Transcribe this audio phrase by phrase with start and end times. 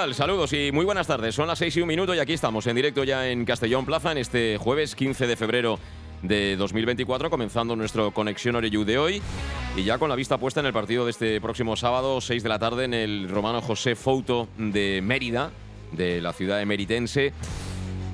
[0.00, 1.34] Saludos y muy buenas tardes.
[1.34, 4.10] Son las 6 y un minuto y aquí estamos en directo ya en Castellón Plaza
[4.12, 5.78] en este jueves 15 de febrero
[6.22, 9.22] de 2024, comenzando nuestro Conexión Oreyu de hoy
[9.76, 12.48] y ya con la vista puesta en el partido de este próximo sábado, 6 de
[12.48, 15.50] la tarde, en el romano José Fouto de Mérida,
[15.92, 17.34] de la ciudad emeritense.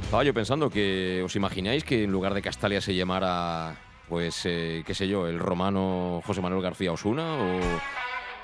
[0.03, 3.77] Estaba yo pensando que os imagináis que en lugar de Castalia se llamara,
[4.09, 7.61] pues, eh, qué sé yo, el romano José Manuel García Osuna o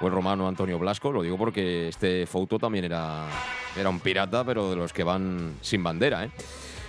[0.08, 1.12] el romano Antonio Blasco.
[1.12, 3.27] Lo digo porque este Fouto también era,
[3.77, 6.25] era un pirata, pero de los que van sin bandera.
[6.25, 6.31] ¿eh?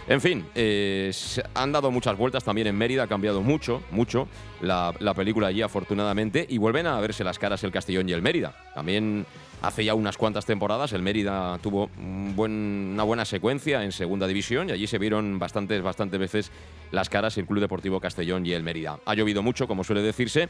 [0.07, 1.11] En fin, eh,
[1.53, 4.27] han dado muchas vueltas también en Mérida, ha cambiado mucho, mucho
[4.61, 8.21] la, la, película allí afortunadamente y vuelven a verse las caras el Castellón y el
[8.21, 8.53] Mérida.
[8.75, 9.25] También
[9.63, 14.73] hace ya unas cuantas temporadas el Mérida tuvo una buena secuencia en segunda división y
[14.73, 16.51] allí se vieron bastantes, bastantes veces
[16.91, 18.99] las caras el Club Deportivo Castellón y el Mérida.
[19.05, 20.49] Ha llovido mucho, como suele decirse,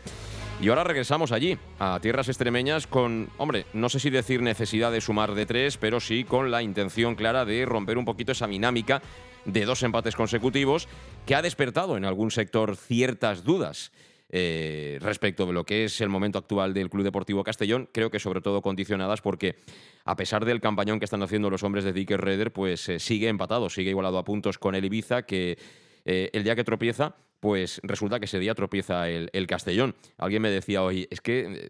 [0.61, 4.99] y ahora regresamos allí, a tierras extremeñas, con, hombre, no sé si decir necesidad de
[4.99, 9.01] sumar de tres, pero sí con la intención clara de romper un poquito esa dinámica
[9.45, 10.87] de dos empates consecutivos
[11.25, 13.91] que ha despertado en algún sector ciertas dudas.
[14.35, 18.17] Eh, respecto de lo que es el momento actual del Club Deportivo Castellón, creo que
[18.17, 19.57] sobre todo condicionadas porque
[20.05, 23.27] a pesar del campañón que están haciendo los hombres de Dicker Reder, pues eh, sigue
[23.27, 25.59] empatado, sigue igualado a puntos con el Ibiza, que
[26.05, 29.93] eh, el día que tropieza, pues resulta que ese día tropieza el, el Castellón.
[30.17, 31.69] Alguien me decía hoy, es que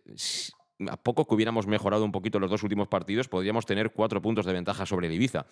[0.89, 4.45] a poco que hubiéramos mejorado un poquito los dos últimos partidos, podríamos tener cuatro puntos
[4.45, 5.47] de ventaja sobre el Ibiza.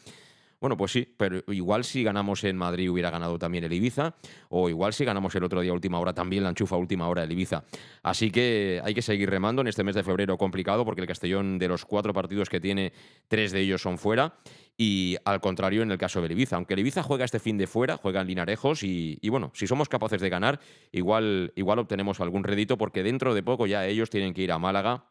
[0.62, 4.14] Bueno, pues sí, pero igual si ganamos en Madrid hubiera ganado también el Ibiza,
[4.50, 7.32] o igual si ganamos el otro día última hora también la enchufa última hora el
[7.32, 7.64] Ibiza.
[8.04, 11.58] Así que hay que seguir remando en este mes de febrero complicado porque el Castellón
[11.58, 12.94] de los cuatro partidos que tiene,
[13.28, 14.36] tres de ellos son fuera.
[14.78, 17.66] Y al contrario en el caso del Ibiza, aunque el Ibiza juega este fin de
[17.66, 20.60] fuera, juega en Linarejos y, bueno, si somos capaces de ganar,
[20.92, 24.60] igual, igual obtenemos algún rédito porque dentro de poco ya ellos tienen que ir a
[24.60, 25.06] Málaga,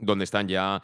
[0.00, 0.82] donde están ya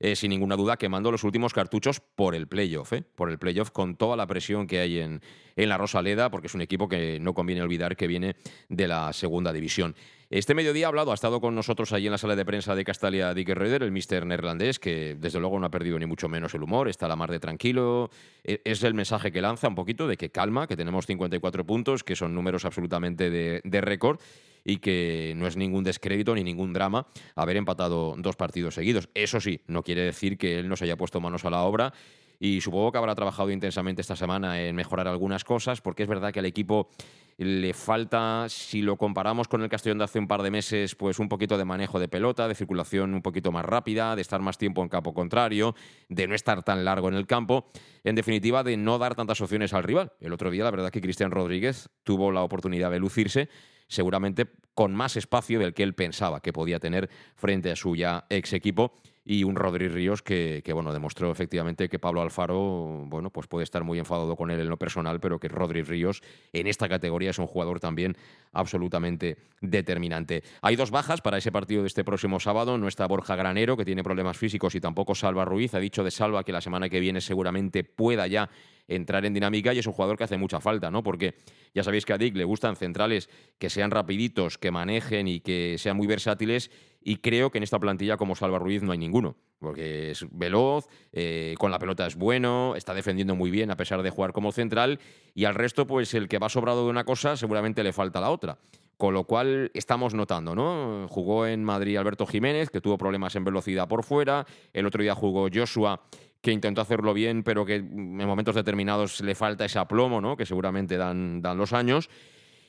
[0.00, 3.02] eh, sin ninguna duda quemando los últimos cartuchos por el playoff, ¿eh?
[3.14, 5.20] por el playoff con toda la presión que hay en,
[5.56, 8.36] en la Rosaleda, porque es un equipo que no conviene olvidar que viene
[8.68, 9.94] de la segunda división.
[10.30, 12.84] Este mediodía ha hablado, ha estado con nosotros allí en la sala de prensa de
[12.84, 16.54] Castalia Dick Reuter, el mister neerlandés, que desde luego no ha perdido ni mucho menos
[16.54, 18.10] el humor, está a la mar de tranquilo.
[18.44, 22.04] E, es el mensaje que lanza un poquito de que calma, que tenemos 54 puntos,
[22.04, 24.20] que son números absolutamente de, de récord
[24.64, 29.08] y que no es ningún descrédito ni ningún drama haber empatado dos partidos seguidos.
[29.14, 31.92] Eso sí, no quiere decir que él no se haya puesto manos a la obra
[32.40, 36.32] y supongo que habrá trabajado intensamente esta semana en mejorar algunas cosas, porque es verdad
[36.32, 36.88] que al equipo
[37.36, 41.18] le falta, si lo comparamos con el Castellón de hace un par de meses, pues
[41.20, 44.58] un poquito de manejo de pelota, de circulación un poquito más rápida, de estar más
[44.58, 45.74] tiempo en campo contrario,
[46.08, 47.70] de no estar tan largo en el campo,
[48.02, 50.12] en definitiva de no dar tantas opciones al rival.
[50.20, 53.48] El otro día la verdad que Cristian Rodríguez tuvo la oportunidad de lucirse
[53.88, 58.26] seguramente con más espacio del que él pensaba que podía tener frente a su ya
[58.30, 58.94] ex equipo
[59.30, 63.62] y un Rodri Ríos que, que, bueno, demostró efectivamente que Pablo Alfaro, bueno, pues puede
[63.62, 66.22] estar muy enfadado con él en lo personal, pero que Rodri Ríos
[66.54, 68.16] en esta categoría es un jugador también
[68.52, 70.42] absolutamente determinante.
[70.62, 72.78] Hay dos bajas para ese partido de este próximo sábado.
[72.78, 75.74] No está Borja Granero, que tiene problemas físicos, y tampoco Salva Ruiz.
[75.74, 78.48] Ha dicho de Salva que la semana que viene seguramente pueda ya
[78.88, 81.02] entrar en dinámica y es un jugador que hace mucha falta, ¿no?
[81.02, 81.34] Porque
[81.74, 85.76] ya sabéis que a Dick le gustan centrales que sean rapiditos, que manejen y que
[85.76, 86.70] sean muy versátiles
[87.08, 90.88] y creo que en esta plantilla como Salva Ruiz no hay ninguno, porque es veloz,
[91.10, 94.52] eh, con la pelota es bueno, está defendiendo muy bien a pesar de jugar como
[94.52, 95.00] central
[95.34, 98.28] y al resto pues el que va sobrado de una cosa seguramente le falta la
[98.28, 98.58] otra.
[98.98, 101.06] Con lo cual estamos notando, ¿no?
[101.08, 104.44] Jugó en Madrid Alberto Jiménez, que tuvo problemas en velocidad por fuera.
[104.72, 106.02] El otro día jugó Joshua,
[106.42, 110.36] que intentó hacerlo bien, pero que en momentos determinados le falta ese aplomo, ¿no?
[110.36, 112.10] Que seguramente dan, dan los años.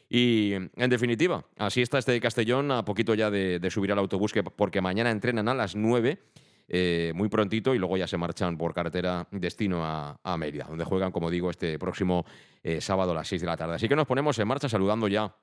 [0.10, 4.00] Y en definitiva, así está este de Castellón, a poquito ya de, de subir al
[4.00, 6.20] autobús, que, porque mañana entrenan a las 9
[6.72, 10.84] eh, muy prontito y luego ya se marchan por carretera destino a, a Mérida, donde
[10.84, 12.26] juegan, como digo, este próximo
[12.62, 13.76] eh, sábado a las 6 de la tarde.
[13.76, 15.36] Así que nos ponemos en marcha saludando ya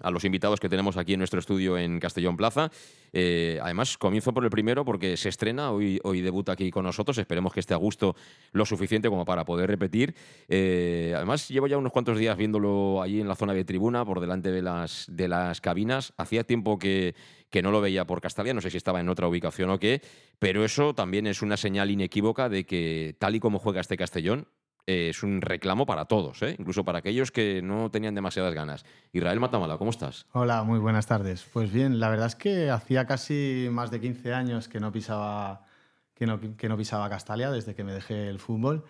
[0.00, 2.70] a los invitados que tenemos aquí en nuestro estudio en Castellón Plaza.
[3.12, 7.18] Eh, además, comienzo por el primero porque se estrena, hoy, hoy debuta aquí con nosotros,
[7.18, 8.16] esperemos que esté a gusto
[8.52, 10.14] lo suficiente como para poder repetir.
[10.48, 14.20] Eh, además, llevo ya unos cuantos días viéndolo allí en la zona de tribuna, por
[14.20, 16.12] delante de las, de las cabinas.
[16.16, 17.14] Hacía tiempo que,
[17.50, 20.00] que no lo veía por Castalia, no sé si estaba en otra ubicación o qué,
[20.38, 24.46] pero eso también es una señal inequívoca de que tal y como juega este Castellón,
[24.86, 26.56] eh, es un reclamo para todos, ¿eh?
[26.58, 28.84] incluso para aquellos que no tenían demasiadas ganas.
[29.12, 30.26] Israel Matamala, ¿cómo estás?
[30.32, 31.46] Hola, muy buenas tardes.
[31.52, 35.66] Pues bien, la verdad es que hacía casi más de 15 años que no pisaba,
[36.14, 38.84] que no, que no pisaba Castalia desde que me dejé el fútbol.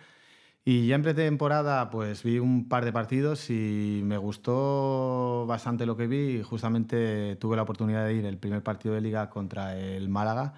[0.65, 5.97] Y ya en pretemporada pues vi un par de partidos y me gustó bastante lo
[5.97, 6.43] que vi.
[6.43, 10.55] Justamente tuve la oportunidad de ir el primer partido de liga contra el Málaga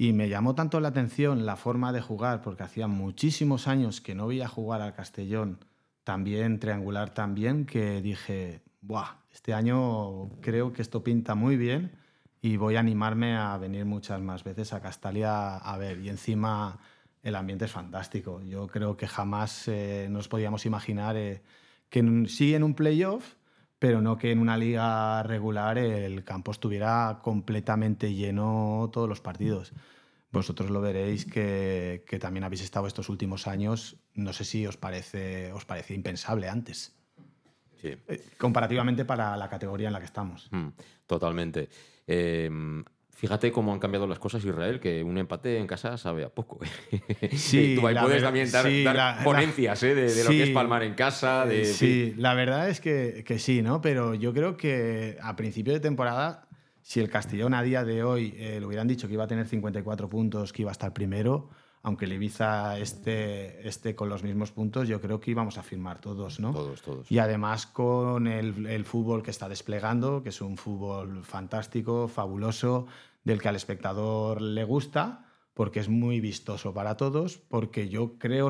[0.00, 4.14] y me llamó tanto la atención la forma de jugar, porque hacía muchísimos años que
[4.14, 5.58] no veía jugar al Castellón
[6.04, 11.98] también, triangular también, que dije, Buah, este año creo que esto pinta muy bien
[12.40, 15.98] y voy a animarme a venir muchas más veces a Castalia a ver.
[15.98, 16.78] Y encima
[17.24, 18.40] el ambiente es fantástico.
[18.42, 21.42] Yo creo que jamás eh, nos podíamos imaginar eh,
[21.90, 23.34] que en, en un playoff
[23.78, 29.72] pero no que en una liga regular el campo estuviera completamente lleno todos los partidos.
[30.30, 33.96] Vosotros lo veréis que, que, también habéis estado estos últimos años.
[34.14, 36.94] No sé si os parece, os parece impensable antes.
[37.80, 37.96] Sí.
[38.08, 40.48] Eh, comparativamente para la categoría en la que estamos.
[40.50, 40.68] Mm,
[41.06, 41.68] totalmente.
[42.06, 42.50] Eh,
[43.18, 46.60] Fíjate cómo han cambiado las cosas Israel, que un empate en casa sabe a poco.
[47.32, 49.92] Sí, Tú ahí puedes también dar, sí, dar la, ponencias ¿eh?
[49.96, 51.44] de, de, lo sí, que es palmar en casa.
[51.44, 53.80] De, sí, la verdad es que, que, sí, ¿no?
[53.80, 56.46] Pero yo creo que a principio de temporada,
[56.80, 59.48] si el Castellón a día de hoy eh, le hubieran dicho que iba a tener
[59.48, 61.50] 54 puntos, que iba a estar primero,
[61.82, 66.00] aunque el Ibiza esté, esté con los mismos puntos, yo creo que íbamos a firmar
[66.00, 66.52] todos, ¿no?
[66.52, 67.10] Todos, todos.
[67.10, 72.86] Y además con el, el fútbol que está desplegando, que es un fútbol fantástico, fabuloso
[73.28, 78.48] del que al espectador le gusta, porque es muy vistoso para todos, porque yo creo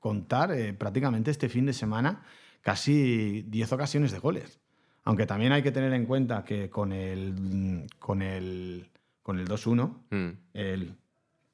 [0.00, 2.22] contar eh, prácticamente este fin de semana
[2.60, 4.58] casi 10 ocasiones de goles.
[5.04, 8.90] Aunque también hay que tener en cuenta que con el, con el,
[9.22, 10.30] con el 2-1, mm.
[10.54, 10.96] el,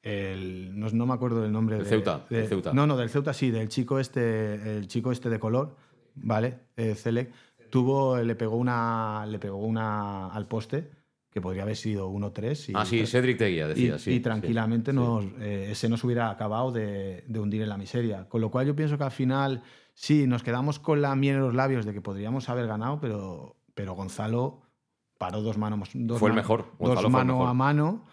[0.01, 1.77] el, no, no, me acuerdo del nombre.
[1.77, 2.73] El de, Ceuta, de, el Ceuta.
[2.73, 5.75] No, no, del Ceuta sí, del chico este, el chico este de color,
[6.15, 6.61] ¿vale?
[6.75, 7.31] Eh, Celec,
[7.69, 11.02] tuvo, le pegó una, le pegó una al poste
[11.33, 12.71] que podría haber sido 1-3.
[12.75, 14.11] Ah, sí, Cedric Teguía decía, y, sí.
[14.11, 18.29] Y tranquilamente sí, nos, eh, ese nos hubiera acabado de, de, hundir en la miseria.
[18.29, 19.63] Con lo cual yo pienso que al final,
[19.95, 23.55] sí, nos quedamos con la miel en los labios de que podríamos haber ganado, pero,
[23.73, 24.61] pero Gonzalo
[25.17, 25.89] paró dos manos.
[25.93, 26.67] Dos fue el mejor.
[26.77, 27.49] Gonzalo dos manos mejor.
[27.49, 28.05] a mano.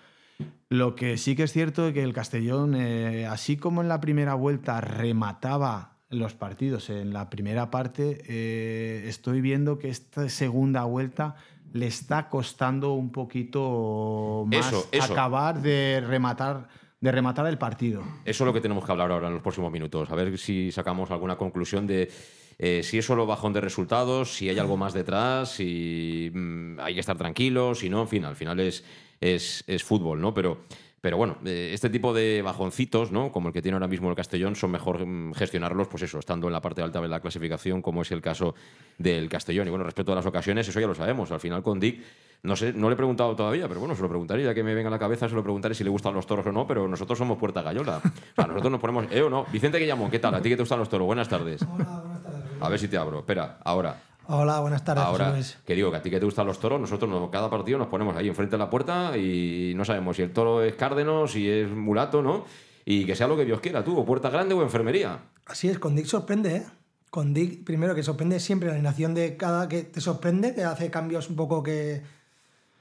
[0.70, 4.00] Lo que sí que es cierto es que el Castellón, eh, así como en la
[4.00, 10.84] primera vuelta remataba los partidos en la primera parte, eh, estoy viendo que esta segunda
[10.84, 11.36] vuelta
[11.72, 15.12] le está costando un poquito más eso, eso.
[15.12, 16.68] acabar de rematar,
[17.00, 18.02] de rematar el partido.
[18.24, 20.10] Eso es lo que tenemos que hablar ahora en los próximos minutos.
[20.10, 22.10] A ver si sacamos alguna conclusión de
[22.58, 26.94] eh, si es solo bajón de resultados, si hay algo más detrás, si mmm, hay
[26.94, 28.84] que estar tranquilos, si no, en fin, al final es,
[29.20, 30.34] es, es fútbol, ¿no?
[30.34, 30.62] Pero.
[31.00, 33.32] Pero bueno, eh, este tipo de bajoncitos, ¿no?
[33.32, 36.46] como el que tiene ahora mismo el Castellón, son mejor mm, gestionarlos, pues eso, estando
[36.46, 38.54] en la parte alta de la clasificación, como es el caso
[38.98, 39.66] del Castellón.
[39.66, 41.30] Y bueno, respecto a las ocasiones, eso ya lo sabemos.
[41.32, 42.02] Al final con Dick,
[42.42, 44.74] no sé, no le he preguntado todavía, pero bueno, se lo preguntaré, ya que me
[44.74, 46.86] venga a la cabeza, se lo preguntaré si le gustan los toros o no, pero
[46.86, 48.02] nosotros somos Puerta Gallola.
[48.04, 49.46] O sea, nosotros nos ponemos, ¿eh o no?
[49.50, 50.34] Vicente Guillamón, ¿qué tal?
[50.34, 51.06] ¿A ti que te gustan los toros?
[51.06, 51.62] Buenas tardes.
[51.62, 52.42] Hola, buenas tardes.
[52.60, 53.20] A ver si te abro.
[53.20, 54.09] Espera, ahora.
[54.32, 55.02] Hola, buenas tardes.
[55.02, 55.34] Ahora,
[55.66, 57.88] que digo que a ti que te gustan los toros, nosotros nos, cada partido nos
[57.88, 61.50] ponemos ahí enfrente de la puerta y no sabemos si el toro es cárdeno, si
[61.50, 62.44] es mulato, ¿no?
[62.84, 65.18] Y que sea lo que Dios quiera, tú, o puerta grande o enfermería.
[65.46, 66.66] Así es, con Dick sorprende, ¿eh?
[67.10, 70.92] Con Dick, primero que sorprende siempre la alineación de cada que te sorprende, que hace
[70.92, 72.00] cambios un poco que,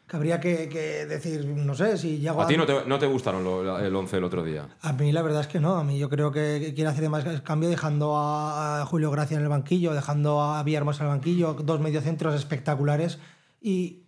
[0.10, 2.48] que habría que, que, decir, no sé, si llego a...
[2.48, 4.68] ti no te, no te gustaron lo, el 11 el otro día?
[4.82, 7.24] A mí la verdad es que no, a mí yo creo que quiere hacer más
[7.42, 11.80] cambio dejando a, Julio Gracia en el banquillo, dejando a Villarmos en el banquillo, dos
[11.80, 13.20] mediocentros espectaculares
[13.62, 14.06] y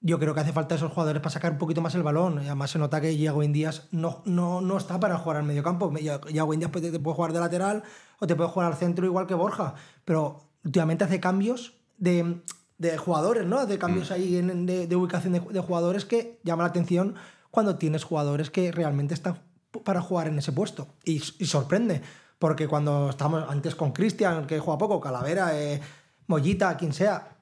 [0.00, 2.42] yo creo que hace falta esos jugadores para sacar un poquito más el balón.
[2.42, 5.92] Y además se nota que Iago Indias no, no, no está para jugar al mediocampo.
[5.98, 7.82] Iago Indias te puede jugar de lateral
[8.18, 12.42] o te puede jugar al centro igual que Borja, pero últimamente hace cambios de
[12.82, 13.64] de jugadores, ¿no?
[13.64, 14.12] De cambios mm.
[14.12, 17.14] ahí en, de, de, ubicación de, de, jugadores que llama la atención
[17.50, 19.40] cuando tienes jugadores que realmente están
[19.84, 20.88] para jugar en ese puesto.
[21.04, 22.02] Y, y sorprende,
[22.38, 25.80] porque cuando estábamos antes con Cristian, que juega poco, Calavera, eh,
[26.26, 27.36] Mollita, quien sea,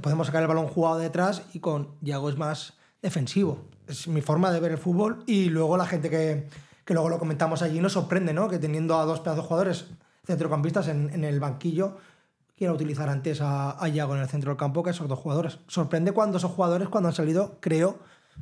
[0.00, 3.66] podemos sacar el balón jugado detrás y con Yago es más defensivo.
[3.86, 6.48] Es mi forma de ver el fútbol y luego la gente que,
[6.84, 8.48] que luego lo comentamos allí nos sorprende, ¿no?
[8.48, 9.86] Que teniendo a dos pedazos de jugadores
[10.24, 11.98] centrocampistas en, en el banquillo
[12.58, 15.18] quiera utilizar antes a, a Iago en el centro del campo que a esos dos
[15.18, 15.60] jugadores.
[15.68, 17.98] Sorprende cuando esos jugadores, cuando han salido, creo,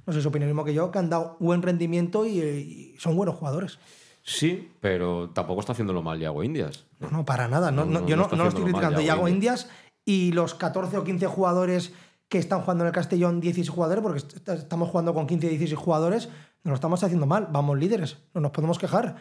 [0.07, 3.15] no sé si opina mismo que yo, que han dado buen rendimiento y, y son
[3.17, 3.79] buenos jugadores.
[4.23, 6.87] Sí, pero tampoco está haciéndolo mal Iago Indias.
[6.99, 7.71] No, no, para nada.
[7.71, 9.01] No, No, yo no lo estoy criticando.
[9.01, 9.69] Iago Indias
[10.05, 11.93] y los 14 o 15 jugadores
[12.29, 15.51] que están jugando en el Castellón, 16 jugadores, porque est- estamos jugando con 15 y
[15.51, 16.29] 16 jugadores,
[16.65, 17.49] no lo estamos haciendo mal.
[17.53, 19.15] Vamos líderes, no nos podemos quejar.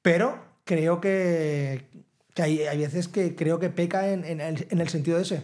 [0.00, 1.88] Pero creo que,
[2.34, 5.24] que hay, hay veces que creo que peca en, en el, en el sentido de
[5.24, 5.42] ese.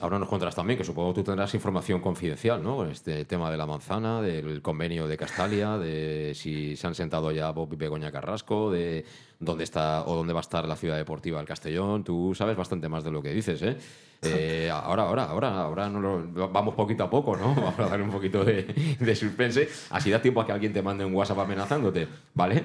[0.00, 2.84] Ahora nos contarás también, que supongo que tú tendrás información confidencial, ¿no?
[2.84, 7.50] Este tema de la manzana, del convenio de Castalia, de si se han sentado ya
[7.50, 9.04] Bob y Begoña Carrasco, de
[9.40, 12.04] dónde está o dónde va a estar la ciudad deportiva del Castellón.
[12.04, 13.76] Tú sabes bastante más de lo que dices, ¿eh?
[14.22, 17.52] Eh, ahora, ahora, ahora, ahora no lo- vamos poquito a poco, ¿no?
[17.56, 19.68] Vamos a dar un poquito de, de suspense.
[19.90, 22.62] Así da tiempo a que alguien te mande un WhatsApp amenazándote, ¿vale?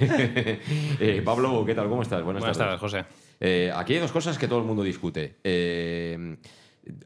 [0.98, 1.90] Eh, Pablo, ¿qué tal?
[1.90, 2.22] ¿Cómo estás?
[2.22, 3.04] Buenas, Buenas tardes, José.
[3.38, 5.36] Eh, aquí hay dos cosas que todo el mundo discute.
[5.44, 6.36] Eh,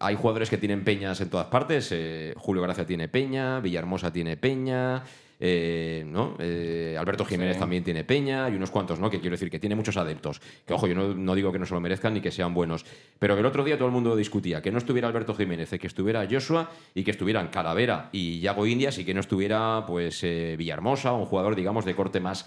[0.00, 1.88] hay jugadores que tienen peñas en todas partes.
[1.93, 5.02] eh, Julio Gracia tiene peña, Villahermosa tiene peña.
[5.40, 6.37] eh, ¿no?
[6.38, 7.61] Eh, Alberto Jiménez Sí.
[7.61, 9.11] también tiene peña y unos cuantos, ¿no?
[9.11, 10.40] Que quiero decir que tiene muchos adeptos.
[10.64, 12.87] Que ojo, yo no, no digo que no se lo merezcan ni que sean buenos.
[13.19, 16.26] Pero el otro día todo el mundo discutía que no estuviera Alberto Jiménez, que estuviera
[16.31, 21.12] Joshua y que estuvieran Calavera y Yago Indias y que no estuviera pues eh, Villahermosa,
[21.12, 22.47] un jugador, digamos, de corte más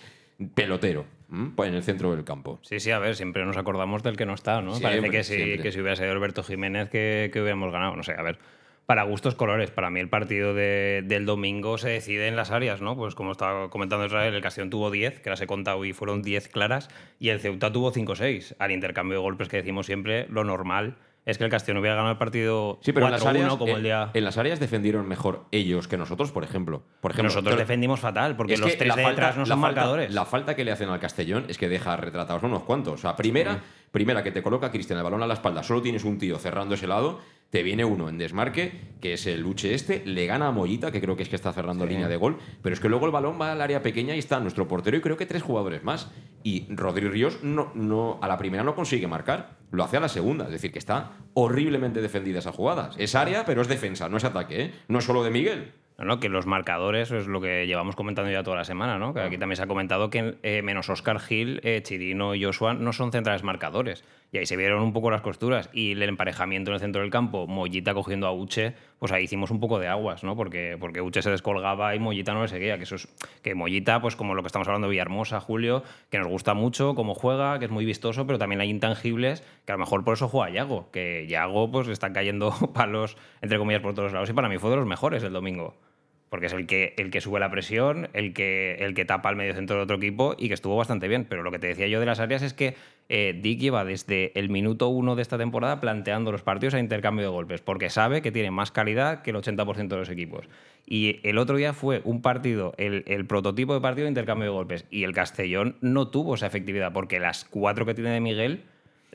[0.53, 1.51] pelotero ¿m?
[1.55, 2.59] pues en el centro del campo.
[2.61, 4.71] Sí, sí, a ver, siempre nos acordamos del que no está, ¿no?
[4.75, 7.95] Siempre, Parece que si, que si hubiera sido Alberto Jiménez que, que hubiéramos ganado.
[7.95, 8.37] No sé, a ver.
[8.85, 12.81] Para gustos colores, para mí el partido de- del domingo se decide en las áreas,
[12.81, 12.95] ¿no?
[12.95, 16.21] Pues como estaba comentando Israel, el Castellón tuvo 10, que las he contado y fueron
[16.21, 16.89] 10 claras,
[17.19, 18.55] y el Ceuta tuvo 5-6.
[18.59, 20.95] Al intercambio de golpes que decimos siempre, lo normal
[21.27, 23.75] es que el Castellón hubiera ganado el partido Sí, pero en las, 4-1 áreas, como
[23.77, 24.09] el día...
[24.13, 26.81] en las áreas defendieron mejor ellos que nosotros, por ejemplo.
[27.01, 29.61] Por ejemplo Nosotros pero- defendimos fatal, porque es los tres de falta- detrás no son
[29.61, 30.13] falta- marcadores.
[30.13, 32.93] La falta que le hacen al Castellón es que deja retratados unos cuantos.
[32.93, 33.59] O sea, primera,
[33.91, 36.75] primera que te coloca Cristian el balón a la espalda, solo tienes un tío cerrando
[36.75, 37.19] ese lado,
[37.49, 40.99] te viene uno en desmarque, que es el Luche este, le gana a Mollita, que
[40.99, 43.39] creo que es que está cerrando línea de gol, pero es que luego el balón
[43.39, 46.11] va al área pequeña y está nuestro portero y creo que tres jugadores más.
[46.43, 50.09] Y Rodri Ríos no, no, a la primera no consigue marcar, lo hace a la
[50.09, 52.91] segunda, es decir, que está horriblemente defendida esa jugada.
[52.97, 54.73] Es área, pero es defensa, no es ataque, ¿eh?
[54.87, 55.73] No es solo de Miguel.
[55.97, 59.15] No, no, que los marcadores es lo que llevamos comentando ya toda la semana, ¿no?
[59.15, 62.75] Que aquí también se ha comentado que eh, menos Oscar Gil, eh, Chirino y Joshua
[62.75, 64.03] no son centrales marcadores.
[64.31, 65.71] Y ahí se vieron un poco las costuras.
[65.73, 69.49] Y el emparejamiento en el centro del campo, Mollita cogiendo a Uche, pues ahí hicimos
[69.49, 70.35] un poco de aguas, ¿no?
[70.35, 72.77] Porque, porque Uche se descolgaba y Mollita no le seguía.
[72.77, 73.07] Que eso es,
[73.41, 76.93] que Mollita, pues como lo que estamos hablando de Villahermosa, Julio, que nos gusta mucho
[76.93, 80.13] cómo juega, que es muy vistoso, pero también hay intangibles, que a lo mejor por
[80.13, 80.91] eso juega Yago.
[80.91, 84.29] Que Yago, pues le están cayendo palos, entre comillas, por todos lados.
[84.29, 85.73] Y para mí fue de los mejores el domingo
[86.29, 89.35] porque es el que, el que sube la presión, el que, el que tapa el
[89.35, 91.25] medio centro de otro equipo y que estuvo bastante bien.
[91.25, 92.75] Pero lo que te decía yo de las áreas es que
[93.09, 97.23] eh, Dick lleva desde el minuto uno de esta temporada planteando los partidos a intercambio
[97.25, 100.49] de golpes, porque sabe que tiene más calidad que el 80% de los equipos.
[100.85, 104.53] Y el otro día fue un partido, el, el prototipo de partido de intercambio de
[104.55, 108.63] golpes, y el Castellón no tuvo esa efectividad, porque las cuatro que tiene de Miguel,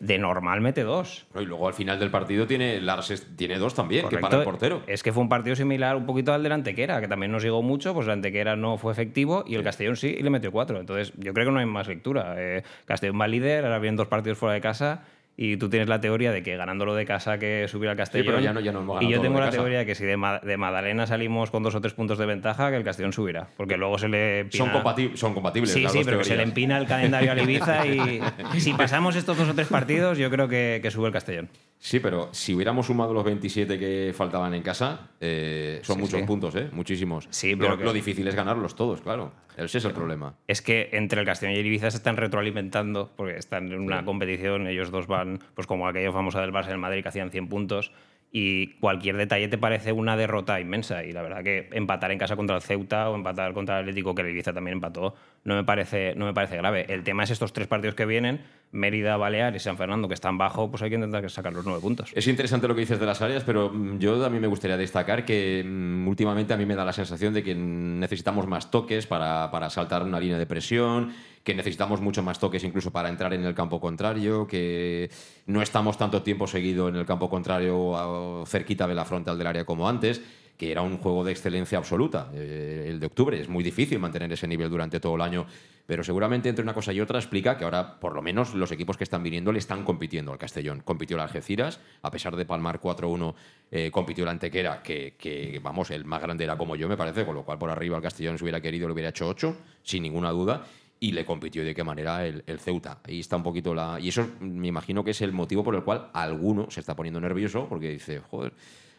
[0.03, 1.27] de normal mete dos.
[1.39, 4.83] Y luego al final del partido tiene Lars tiene dos también, que para el portero.
[4.89, 7.63] Es que fue un partido similar un poquito al del Antequera, que también nos llegó
[7.63, 10.81] mucho, pues el Antequera no fue efectivo y el Castellón sí y le metió cuatro.
[10.81, 12.35] Entonces yo creo que no hay más lectura.
[12.37, 15.05] Eh, Castellón va líder, ahora vienen dos partidos fuera de casa
[15.37, 18.27] y tú tienes la teoría de que ganándolo de casa que subir al Castellón.
[18.27, 19.59] pero ya no- ya no hemos ganado y yo tengo la casa.
[19.59, 22.27] teoría de que si de, Ma- de Madalena salimos con dos o tres puntos de
[22.27, 23.49] ventaja, que el Castellón subirá.
[23.57, 24.51] Porque luego se le...
[24.51, 25.73] Son, empina- compati- son compatibles.
[25.73, 28.21] Sí, las sí, dos pero que se le empina el calendario al Ibiza y
[28.61, 31.49] si pasamos estos dos o tres partidos, yo creo que, que sube el Castellón.
[31.85, 36.21] Sí, pero si hubiéramos sumado los 27 que faltaban en casa, eh, son Sí, muchos
[36.21, 36.27] sí.
[36.27, 36.69] puntos, ¿eh?
[36.71, 37.27] Muchísimos.
[37.31, 39.33] Sí, lo, pero que- lo difícil es ganarlos todos, claro.
[39.57, 40.35] Ese es el problema.
[40.47, 44.05] es que entre el Castellón y el Ibiza se están retroalimentando porque están en una
[44.05, 47.49] competición, ellos dos van, pues como aquello famosa del Barça el Madrid que hacían 100
[47.49, 47.91] puntos
[48.35, 52.35] y cualquier detalle te parece una derrota inmensa y la verdad que empatar en casa
[52.35, 56.15] contra el Ceuta o empatar contra el Atlético que el también empató no me parece
[56.17, 56.87] no me parece grave.
[56.89, 60.39] El tema es estos tres partidos que vienen, Mérida, Baleares y San Fernando que están
[60.39, 62.11] bajo, pues hay que intentar sacar los nueve puntos.
[62.15, 64.79] Es interesante lo que dices de las áreas, pero mm, yo a mí me gustaría
[64.79, 69.07] destacar que mm, últimamente a mí me da la sensación de que necesitamos más toques
[69.07, 73.35] para, para saltar una línea de presión, que necesitamos mucho más toques incluso para entrar
[73.35, 75.11] en el campo contrario, que
[75.47, 79.65] no estamos tanto tiempo seguido en el campo contrario cerquita de la frontal del área
[79.65, 80.21] como antes.
[80.53, 82.31] que era un juego de excelencia absoluta.
[82.35, 85.45] Eh, el de octubre es muy difícil mantener ese nivel durante todo el año,
[85.87, 88.97] pero seguramente entre una cosa y otra explica que ahora, por lo menos, los equipos
[88.97, 90.83] que están viniendo le están compitiendo al Castellón.
[90.85, 93.35] Compitió el Algeciras, a pesar de palmar 4-1,
[93.73, 97.35] eh, compitió el Antequera, que, vamos, el más grande era como yo, me parece, con
[97.35, 100.31] lo cual por arriba el Castellón, si hubiera querido, le hubiera hecho 8, sin ninguna
[100.31, 100.65] duda
[101.03, 103.01] y le compitió de qué manera el, Ceuta.
[103.03, 103.99] Ahí está un poquito la.
[103.99, 107.21] Y eso me imagino que es el motivo por el cual alguno se está poniendo
[107.21, 108.53] nervioso, porque dice, joder,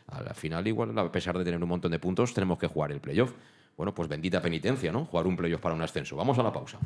[0.07, 2.99] al final, igual, a pesar de tener un montón de puntos, tenemos que jugar el
[2.99, 3.31] playoff.
[3.77, 5.05] Bueno, pues bendita penitencia, ¿no?
[5.05, 6.17] Jugar un playoff para un ascenso.
[6.17, 6.77] Vamos a la pausa.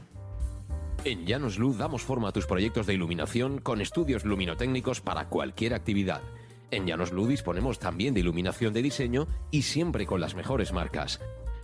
[1.04, 5.74] En Llanos Luz damos forma a tus proyectos de iluminación con estudios luminotécnicos para cualquier
[5.74, 6.22] actividad.
[6.70, 11.20] En Llanos Luz disponemos también de iluminación de diseño y siempre con las mejores marcas.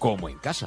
[0.00, 0.66] como en casa.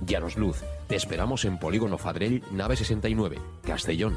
[0.00, 4.16] Llanos Luz, te esperamos en Polígono Fadrell, nave 69, Castellón.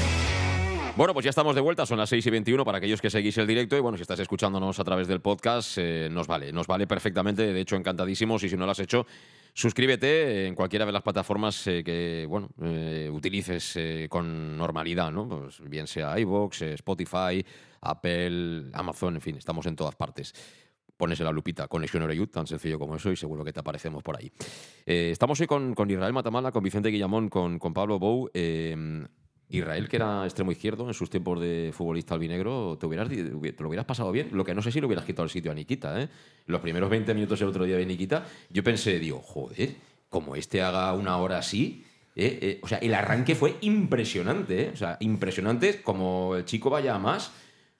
[0.97, 3.37] Bueno, pues ya estamos de vuelta, son las 6 y 21 para aquellos que seguís
[3.37, 6.67] el directo y bueno, si estás escuchándonos a través del podcast, eh, nos vale, nos
[6.67, 9.07] vale perfectamente, de hecho encantadísimos y si no lo has hecho,
[9.53, 15.29] suscríbete en cualquiera de las plataformas eh, que, bueno, eh, utilices con normalidad, ¿no?
[15.29, 17.43] Pues bien sea iVoox, Spotify,
[17.79, 20.33] Apple, Amazon, en fin, estamos en todas partes
[20.97, 24.19] pones la lupita Conexión Oreyud, tan sencillo como eso, y seguro que te aparecemos por
[24.19, 24.31] ahí.
[24.85, 28.29] Estamos hoy con, con Israel Matamala, con Vicente Guillamón, con, con Pablo Bou.
[29.51, 33.23] Israel, que era extremo izquierdo en sus tiempos de futbolista albinegro, te, hubieras, te
[33.59, 34.29] lo hubieras pasado bien.
[34.31, 36.01] Lo que no sé si le hubieras quitado el sitio a Nikita.
[36.01, 36.09] ¿eh?
[36.47, 39.75] Los primeros 20 minutos el otro día de Nikita, yo pensé, digo, joder,
[40.09, 41.85] como este haga una hora así.
[42.15, 42.39] ¿eh?
[42.41, 44.63] Eh, o sea, el arranque fue impresionante.
[44.63, 44.71] ¿eh?
[44.73, 45.81] O sea, impresionante.
[45.81, 47.31] Como el chico vaya a más,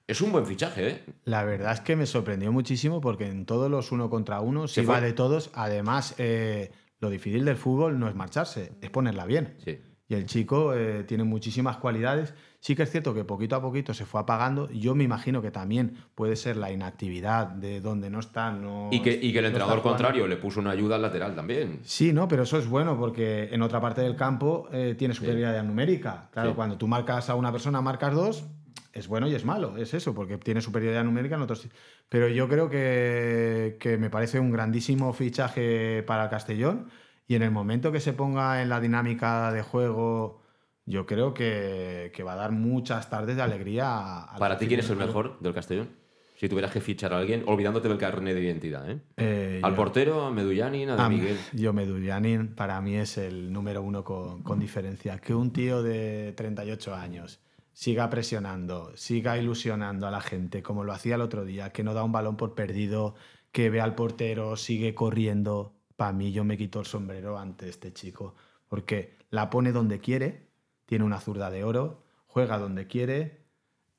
[0.06, 0.88] es un buen fichaje.
[0.88, 1.00] ¿eh?
[1.24, 4.76] La verdad es que me sorprendió muchísimo porque en todos los uno contra uno se
[4.76, 4.94] Se fue.
[4.94, 5.50] va de todos.
[5.54, 9.54] Además, eh, lo difícil del fútbol no es marcharse, es ponerla bien.
[9.64, 9.78] Sí.
[10.12, 12.34] Y el chico eh, tiene muchísimas cualidades.
[12.60, 14.68] Sí que es cierto que poquito a poquito se fue apagando.
[14.70, 18.52] Yo me imagino que también puede ser la inactividad de donde no está.
[18.52, 21.34] No, Y que, y que el no entrenador contrario le puso una ayuda al lateral
[21.34, 21.80] también.
[21.84, 25.64] Sí, no, pero eso es bueno porque en otra parte del campo eh, tiene superioridad
[25.64, 26.28] numérica.
[26.30, 26.56] Claro, Sí.
[26.56, 28.44] cuando tú marcas a una persona, marcas dos,
[28.92, 31.66] es bueno y es malo, es eso, porque tiene superioridad numérica en otros.
[32.10, 36.88] Pero yo creo que, que me parece un grandísimo fichaje para el Castellón
[37.26, 40.42] y en el momento que se ponga en la dinámica de juego,
[40.84, 43.86] yo creo que, que va a dar muchas tardes de alegría.
[44.34, 45.90] a- Para ti, ¿quién es el mejor del Castellón?
[46.36, 48.90] Si tuvieras que fichar a alguien, olvidándote del carnet de identidad.
[48.90, 49.00] ¿eh?
[49.16, 51.36] Eh, Al yo- portero, a Medullanin, a De Miguel.
[51.52, 55.18] Yo Medullanin para mí es el número uno con, con diferencia.
[55.18, 57.40] Que un tío de 38 años
[57.72, 61.94] siga presionando, siga ilusionando a la gente como lo hacía el otro día, que no
[61.94, 63.14] da un balón por perdido,
[63.52, 65.74] que ve al portero, sigue corriendo.
[65.96, 68.34] Para mí yo me quito el sombrero ante este chico,
[68.68, 70.48] porque la pone donde quiere,
[70.86, 73.42] tiene una zurda de oro, juega donde quiere,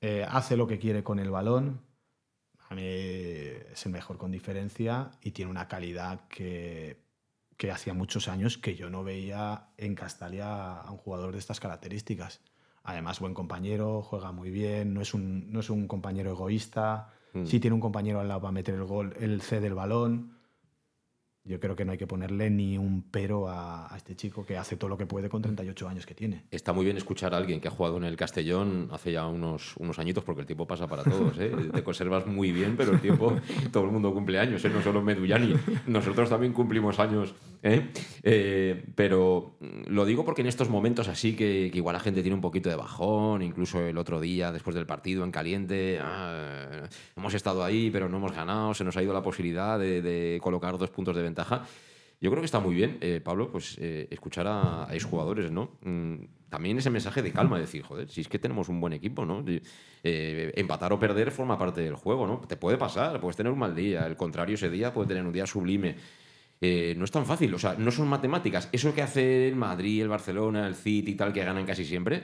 [0.01, 1.81] eh, hace lo que quiere con el balón.
[2.69, 7.03] A mí es el mejor con diferencia y tiene una calidad que,
[7.57, 11.59] que hacía muchos años que yo no veía en Castalia a un jugador de estas
[11.59, 12.41] características.
[12.83, 17.13] Además, buen compañero, juega muy bien, no es un, no es un compañero egoísta.
[17.33, 17.45] Mm.
[17.45, 20.37] Si tiene un compañero al lado para meter el gol, él cede el balón.
[21.45, 24.77] Yo creo que no hay que ponerle ni un pero a, este chico que hace
[24.77, 26.45] todo lo que puede con 38 años que tiene.
[26.51, 29.75] Está muy bien escuchar a alguien que ha jugado en el Castellón hace ya unos,
[29.75, 31.37] unos añitos, porque el tiempo pasa para todos.
[31.39, 31.51] ¿eh?
[31.73, 33.35] Te conservas muy bien, pero el tiempo,
[33.73, 34.69] todo el mundo cumple años, ¿eh?
[34.69, 35.53] no solo Medullani.
[35.85, 37.35] Nosotros también cumplimos años.
[37.61, 37.91] ¿eh?
[38.95, 42.41] Pero lo digo porque en estos momentos así, que, que igual la gente tiene un
[42.41, 47.65] poquito de bajón, incluso el otro día, después del partido en caliente, ah, hemos estado
[47.65, 50.89] ahí, pero no hemos ganado, se nos ha ido la posibilidad de, de colocar dos
[50.89, 51.32] puntos de ventaja.
[52.21, 55.77] Yo creo que está muy bien, eh, Pablo, pues eh, escuchar a, a exjugadores, ¿no?
[55.81, 59.25] Mm, también ese mensaje de calma, decir, joder, si es que tenemos un buen equipo,
[59.25, 59.43] ¿no?
[59.47, 62.41] Eh, empatar o perder forma parte del juego, ¿no?
[62.47, 65.33] Te puede pasar, puedes tener un mal día, el contrario ese día puede tener un
[65.33, 65.95] día sublime.
[66.61, 68.69] Eh, no es tan fácil, o sea, no son matemáticas.
[68.71, 72.21] Eso que hace el Madrid, el Barcelona, el City y tal, que ganan casi siempre,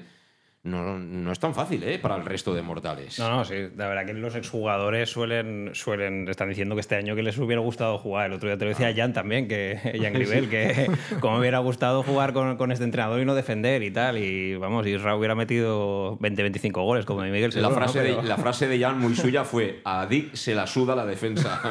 [0.64, 2.00] no, no es tan fácil, ¿eh?
[2.00, 3.18] Para el resto de mortales.
[3.18, 3.56] No, no, sí.
[3.78, 7.62] La verdad que los exjugadores suelen, suelen, están diciendo que este año que les hubiera
[7.62, 8.26] gustado jugar.
[8.28, 10.92] El otro día te lo decía Jan también, que Jan Gribel, que
[11.22, 14.18] como me hubiera gustado jugar con, con este entrenador y no defender y tal.
[14.18, 17.76] Y vamos, Isra hubiera metido 20-25 goles, como de Miguel La seguro, ¿no?
[17.78, 20.94] frase, Pero- de, la frase de Jan muy suya fue: A Dick se la suda
[20.96, 21.62] la defensa.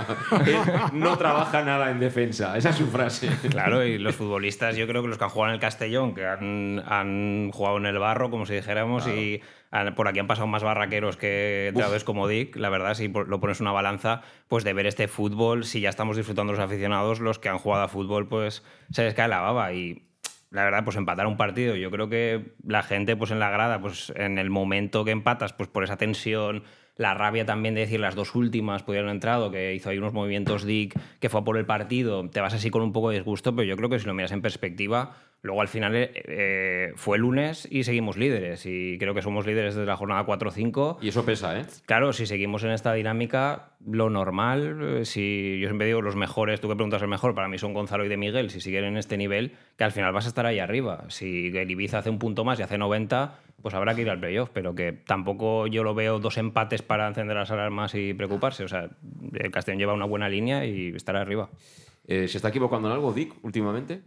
[0.46, 0.57] Él
[0.94, 2.57] no trabaja nada en defensa.
[2.57, 3.29] Esa es su frase.
[3.51, 6.24] Claro, y los futbolistas, yo creo que los que han jugado en el Castellón, que
[6.27, 10.47] han, han jugado en el barro, como si dijéramos, y han- por aquí han pasado
[10.47, 14.73] más barraqueros que entrenadores como Dick, la verdad, si lo pones una balanza, pues de
[14.73, 18.29] ver este fútbol, si ya estamos disfrutando los aficionados, los que han jugado a fútbol,
[18.29, 19.73] pues se les cae la baba.
[19.73, 20.03] Y
[20.51, 21.77] la verdad, pues empatar un partido.
[21.77, 25.53] Yo creo que la gente, pues en la grada, pues en el momento que empatas,
[25.53, 26.62] pues por esa tensión,
[26.97, 30.64] la rabia también de decir las dos últimas pudieron entrado, que hizo ahí unos movimientos
[30.64, 33.55] Dick, que fue a por el partido, te vas así con un poco de disgusto,
[33.55, 37.18] pero yo creo que si lo miras en perspectiva, luego al final eh, eh, fue
[37.18, 38.66] lunes y seguimos líderes.
[38.66, 40.98] Y creo que somos líderes desde la jornada 4 5.
[41.01, 41.64] Y eso pesa, ¿eh?
[41.87, 46.61] Claro, si seguimos en esta dinámica, lo normal, eh, si yo siempre digo los mejores,
[46.61, 48.96] tú que preguntas el mejor, para mí son Gonzalo y de Miguel, si siguen en
[48.96, 51.05] este nivel, que al final vas a estar ahí arriba.
[51.09, 54.18] Si el Ibiza hace un punto más y hace 90, pues habrá que ir al
[54.18, 58.64] playoff, pero que tampoco yo lo veo dos empates para encender las alarmas y preocuparse.
[58.64, 58.90] O sea,
[59.35, 61.48] el Castellón lleva una buena línea y estará arriba.
[62.07, 64.01] ¿Se está equivocando en algo, Dick, últimamente?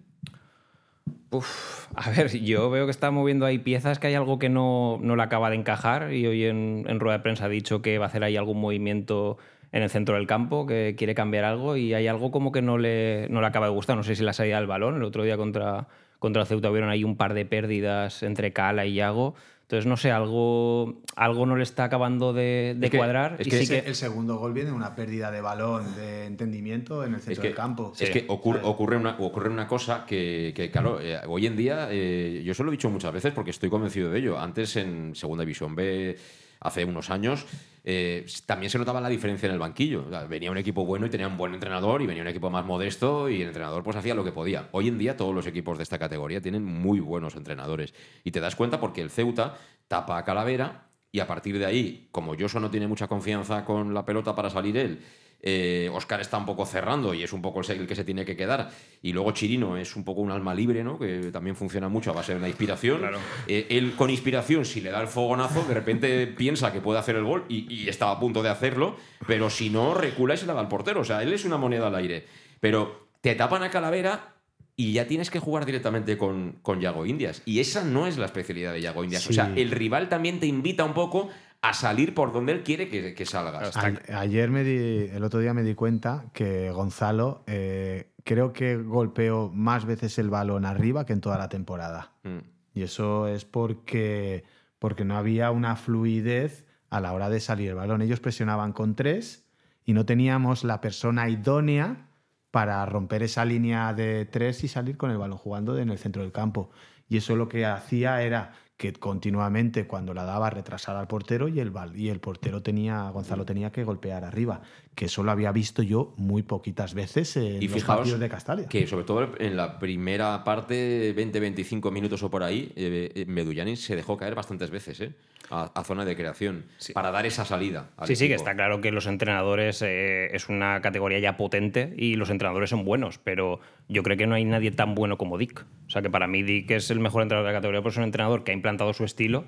[1.95, 5.15] A ver, yo veo que está moviendo ahí piezas, que hay algo que no, no
[5.15, 8.05] le acaba de encajar y hoy en, en, rueda de prensa ha dicho que va
[8.05, 9.37] a hacer ahí algún movimiento
[9.71, 12.77] en el centro del campo, que quiere cambiar algo y hay algo como que no
[12.77, 13.95] le, no le acaba de gustar.
[13.95, 15.87] No sé si la salida del balón, el otro día contra,
[16.19, 19.35] contra Ceuta hubieron ahí un par de pérdidas entre Cala y Yago.
[19.71, 23.37] Entonces, no sé, algo, algo no le está acabando de, de es que, cuadrar.
[23.39, 27.13] Es y que el segundo gol viene de una pérdida de balón, de entendimiento en
[27.13, 27.93] el centro es que, del campo.
[27.97, 31.87] Es que ocurre, ocurre, una, ocurre una cosa que, que claro, eh, hoy en día,
[31.89, 34.37] eh, yo se lo he dicho muchas veces porque estoy convencido de ello.
[34.37, 36.17] Antes en Segunda División B,
[36.61, 37.45] hace unos años,
[37.83, 40.05] eh, también se notaba la diferencia en el banquillo.
[40.29, 43.29] Venía un equipo bueno y tenía un buen entrenador y venía un equipo más modesto
[43.29, 44.69] y el entrenador pues hacía lo que podía.
[44.71, 47.93] Hoy en día todos los equipos de esta categoría tienen muy buenos entrenadores
[48.23, 52.07] y te das cuenta porque el Ceuta tapa a Calavera y a partir de ahí,
[52.11, 55.01] como Joso no tiene mucha confianza con la pelota para salir él,
[55.43, 58.35] eh, Oscar está un poco cerrando y es un poco el que se tiene que
[58.35, 58.69] quedar.
[59.01, 60.99] Y luego Chirino es un poco un alma libre, ¿no?
[60.99, 62.99] que también funciona mucho a base de la inspiración.
[62.99, 63.19] Claro.
[63.47, 67.15] Eh, él con inspiración, si le da el fogonazo, de repente piensa que puede hacer
[67.15, 68.95] el gol y, y estaba a punto de hacerlo,
[69.27, 71.01] pero si no, recula y se la da al portero.
[71.01, 72.25] O sea, él es una moneda al aire.
[72.59, 74.35] Pero te tapan a Calavera
[74.75, 77.41] y ya tienes que jugar directamente con, con Yago Indias.
[77.45, 79.23] Y esa no es la especialidad de Yago Indias.
[79.23, 79.29] Sí.
[79.29, 81.29] O sea, el rival también te invita un poco
[81.61, 83.75] a salir por donde él quiere que, que salgas.
[83.77, 88.77] A- ayer me di, el otro día me di cuenta que Gonzalo eh, creo que
[88.77, 92.13] golpeó más veces el balón arriba que en toda la temporada.
[92.23, 92.39] Mm.
[92.73, 94.43] Y eso es porque,
[94.79, 98.01] porque no había una fluidez a la hora de salir el balón.
[98.01, 99.45] Ellos presionaban con tres
[99.85, 102.07] y no teníamos la persona idónea
[102.49, 106.21] para romper esa línea de tres y salir con el balón jugando en el centro
[106.21, 106.71] del campo.
[107.07, 111.59] Y eso lo que hacía era que continuamente cuando la daba retrasar al portero y
[111.59, 114.61] el, bal- y el portero tenía, Gonzalo tenía que golpear arriba,
[114.95, 118.29] que eso lo había visto yo muy poquitas veces en Y los fijaos partidos de
[118.29, 118.67] Castalia.
[118.67, 123.75] que sobre todo en la primera parte, 20-25 minutos o por ahí, eh, eh, Medullani
[123.77, 125.13] se dejó caer bastantes veces ¿eh?
[125.49, 127.89] a, a zona de creación para dar esa salida.
[127.97, 131.93] al Sí, sí, que está claro que los entrenadores eh, es una categoría ya potente
[131.97, 135.37] y los entrenadores son buenos, pero yo creo que no hay nadie tan bueno como
[135.37, 135.65] Dick.
[135.87, 137.97] O sea que para mí Dick es el mejor entrenador de la categoría, porque es
[137.97, 139.45] un entrenador que ha implantado su estilo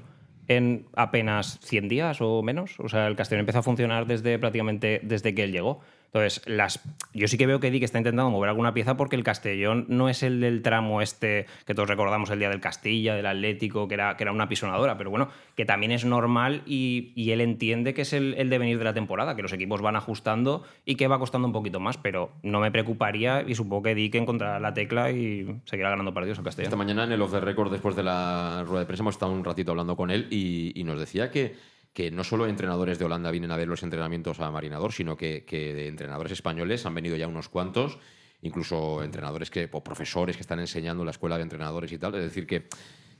[0.48, 2.80] en apenas 100 días o menos.
[2.80, 5.82] O sea, el Castellón empezó a funcionar desde prácticamente desde que él llegó.
[6.14, 6.80] Entonces, las,
[7.16, 10.10] yo sí que veo que Dick está intentando mover alguna pieza porque el Castellón no
[10.10, 13.96] es el del tramo este que todos recordamos el día del Castilla, del Atlético, que
[13.96, 18.04] era, que era una pisonadora, pero bueno, que también es normal y, él entiende que
[18.04, 21.18] es el, el devenir de la temporada, que los equipos van ajustando y que va
[21.18, 25.10] costando un poquito más, pero no me preocuparía y supongo que Dick encontrará la tecla
[25.10, 26.68] y seguirá ganando partidos el Castellón.
[26.68, 29.32] Esta mañana en el Off the Record, después de la rueda de prensa, hemos estado
[29.32, 33.32] un ratito hablando con él y nos decía que, que no solo entrenadores de Holanda
[33.32, 37.28] vienen a ver los entrenamientos a Marinador, sino que, de entrenadores españoles han venido ya
[37.28, 38.00] unos cuantos,
[38.42, 42.16] incluso entrenadores que, o profesores que están enseñando en la escuela de entrenadores y tal.
[42.16, 42.68] Es decir, que,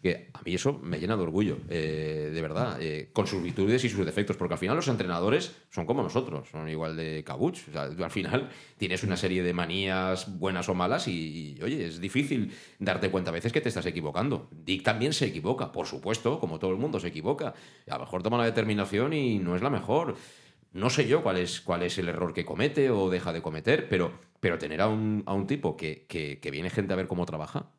[0.04, 3.86] que a mí eso me llena de orgullo, eh, de verdad, eh, con sus virtudes
[3.86, 7.58] y sus defectos, porque al final los entrenadores son como nosotros, son igual de cabuch.
[7.74, 12.52] Al final tienes una serie de manías buenas o malas y, y, oye, es difícil
[12.80, 14.50] darte cuenta a veces que te estás equivocando.
[14.52, 17.54] Dick también se equivoca, por supuesto, como todo el mundo se equivoca.
[17.90, 20.18] A lo mejor toma la determinación y no es la mejor.
[20.74, 23.88] No sé yo cuál es, cuál es el error que comete o deja de cometer,
[23.88, 24.12] pero,
[24.42, 27.26] pero tener a un, a un tipo que, que, que viene gente a ver cómo
[27.26, 27.70] trabaja,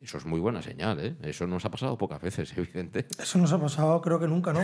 [0.00, 1.16] eso es muy buena señal, ¿eh?
[1.22, 3.06] Eso nos ha pasado pocas veces, evidente.
[3.18, 4.60] Eso nos ha pasado, creo que nunca, ¿no?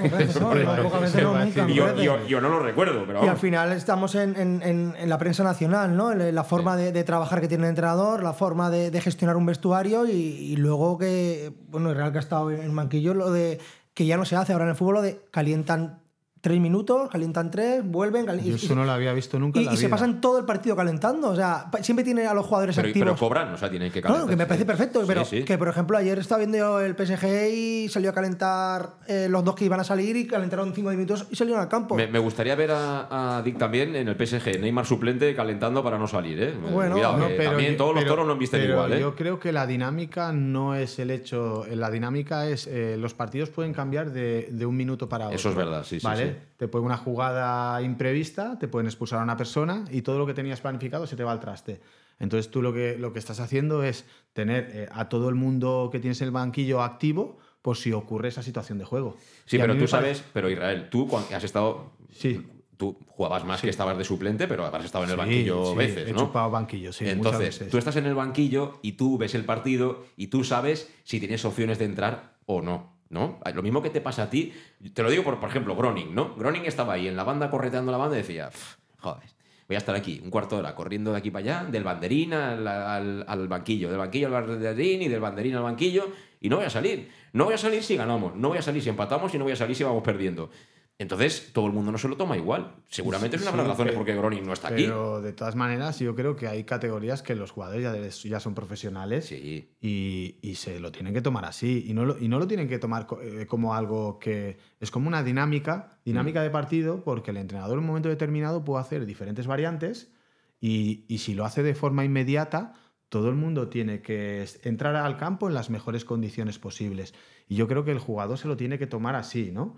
[2.28, 4.62] Yo, no lo recuerdo, pero Y al final estamos en, en-
[4.96, 6.14] en- la prensa nacional, ¿no?
[6.14, 9.46] La forma de, de trabajar que tiene el entrenador, la forma de, de gestionar un
[9.46, 13.58] vestuario y, y luego que, bueno, el Real que ha estado en Manquillo, lo de
[13.92, 16.00] que ya no se hace ahora en el fútbol, lo de calientan
[16.44, 18.26] tres minutos, calientan tres, vuelven.
[18.26, 20.20] cali- Yo y- eso no lo había visto nunca y, en la y se pasan
[20.20, 21.30] todo el partido calentando.
[21.30, 23.06] O sea, siempre tiene a los jugadores Pero, activos.
[23.08, 24.28] pero cobran, o sea, tienen que No, calentar.
[24.28, 25.42] que me parece perfecto, Sí, pero sí.
[25.42, 29.42] que por ejemplo ayer estaba viendo yo el PSG y salió a calentar eh, los
[29.42, 31.94] dos que iban a salir y calentaron cinco minutos y salieron al campo.
[31.94, 35.96] Me, me gustaría ver a, a Dick también en el PSG, Neymar suplente calentando para
[35.98, 36.52] no salir, ¿eh?
[36.72, 39.00] Bueno, Cuidado, No, pero también todos los toros no visten pero igual, ¿eh?
[39.00, 41.64] Yo creo que la dinámica no es el hecho.
[41.72, 42.66] La dinámica es.
[42.66, 45.36] eh, los partidos pueden cambiar de, de un minuto para otro.
[45.36, 46.26] Eso es verdad, sí, sí, ¿Vale?
[46.32, 46.33] sí.
[46.56, 50.34] Te puede una jugada imprevista, te pueden expulsar a una persona y todo lo que
[50.34, 51.80] tenías planificado se te va al traste.
[52.20, 55.88] Entonces tú lo que, lo que estás haciendo es tener eh, a todo el mundo
[55.90, 59.16] que tienes en el banquillo activo por si ocurre esa situación de juego.
[59.46, 61.92] Sí, Y pero tú parece- sabes, pero Israel, tú cuando has estado.
[62.12, 62.46] Sí.
[62.76, 65.76] Tú jugabas más que estabas de suplente, pero habrás estado en el Sí, banquillo sí,
[65.76, 66.18] veces, he ¿no?
[66.18, 67.68] chupado banquillo, sí, muchas Entonces, veces.
[67.70, 71.44] tú estás en el banquillo y tú ves el partido y tú sabes si tienes
[71.44, 72.93] opciones de entrar o no.
[73.14, 73.38] ¿No?
[73.54, 74.52] Lo mismo que te pasa a ti,
[74.92, 76.34] te lo digo por, por ejemplo, Groning, ¿no?
[76.34, 79.22] Groning estaba ahí en la banda correteando la banda y decía, "Pff, joder,
[79.68, 82.34] voy a estar aquí un cuarto de hora corriendo de aquí para allá, del banderín
[82.34, 86.08] al- al banquillo, del banquillo al banderín y del banderín al banquillo,
[86.40, 87.08] y no voy a salir.
[87.32, 89.52] No voy a salir si ganamos, no voy a salir si empatamos y no voy
[89.52, 90.50] a salir si vamos perdiendo.
[90.96, 92.76] Entonces, todo el mundo no se lo toma igual.
[92.88, 94.84] Seguramente es una de las Sí, razones pero- por qué Groning no está aquí.
[94.84, 98.38] Pero de todas maneras, yo creo que hay categorías que los jugadores ya, de- ya
[98.38, 99.70] son profesionales Sí.
[99.80, 101.84] y, y se lo tienen que tomar así.
[101.88, 105.08] Y no lo, y no lo tienen que tomar eh, como algo que es como
[105.08, 106.44] una dinámica, dinámica Mm.
[106.44, 110.12] de partido, porque el entrenador en un momento determinado puede hacer diferentes variantes
[110.60, 112.72] y, y si lo hace de forma inmediata,
[113.08, 117.14] todo el mundo tiene que entrar al campo en las mejores condiciones posibles.
[117.48, 119.76] Y yo creo que el jugador se lo tiene que tomar así, ¿no?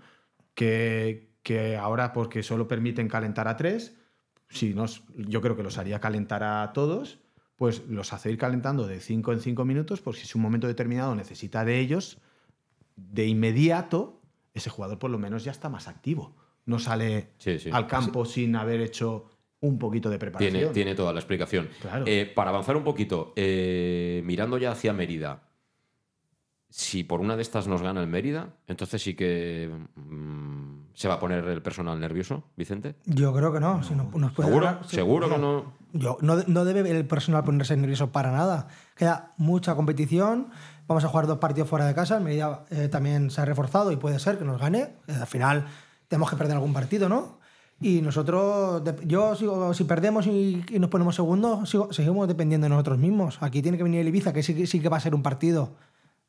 [0.57, 3.95] Que, que ahora porque solo permiten calentar a tres,
[4.49, 7.19] si nos, yo creo que los haría calentar a todos,
[7.57, 10.65] pues los hace ir calentando de cinco en cinco minutos, por si es un momento
[10.65, 12.17] determinado necesita de ellos,
[12.95, 14.19] de inmediato,
[14.55, 16.35] ese jugador por lo menos ya está más activo.
[16.65, 17.69] No sale Sí, sí.
[17.71, 20.53] al campo sin haber hecho un poquito de preparación.
[20.53, 21.69] Tiene, tiene toda la explicación.
[21.81, 22.05] Claro.
[22.07, 25.46] Eh, para avanzar un poquito, eh, mirando ya hacia Mérida,
[26.69, 31.15] si por una de estas nos gana el Mérida, entonces sí que mm, se va
[31.15, 32.95] a poner el personal nervioso, Vicente.
[33.05, 33.83] Yo creo que no.
[33.83, 34.65] si no- nos puede ¿Seguro?
[34.65, 35.53] ganar- ¿Seguro que no.
[35.53, 35.73] no?
[35.93, 38.67] Yo, no, no debe el personal ponerse nervioso para nada.
[38.95, 40.47] Queda mucha competición.
[40.87, 42.17] Vamos a jugar dos partidos fuera de casa.
[42.17, 44.89] El Mérida eh, también se ha reforzado y puede ser que nos gane.
[45.07, 45.65] Eh, al final
[46.07, 47.37] tenemos que perder algún partido, ¿no?
[47.79, 52.69] Y nosotros, yo sigo, si perdemos y, y nos ponemos segundos, sigo- seguimos dependiendo de
[52.69, 53.37] nosotros mismos.
[53.41, 55.21] Aquí tiene que venir el Ibiza, que sí, que- sí que va a ser un
[55.21, 55.75] partido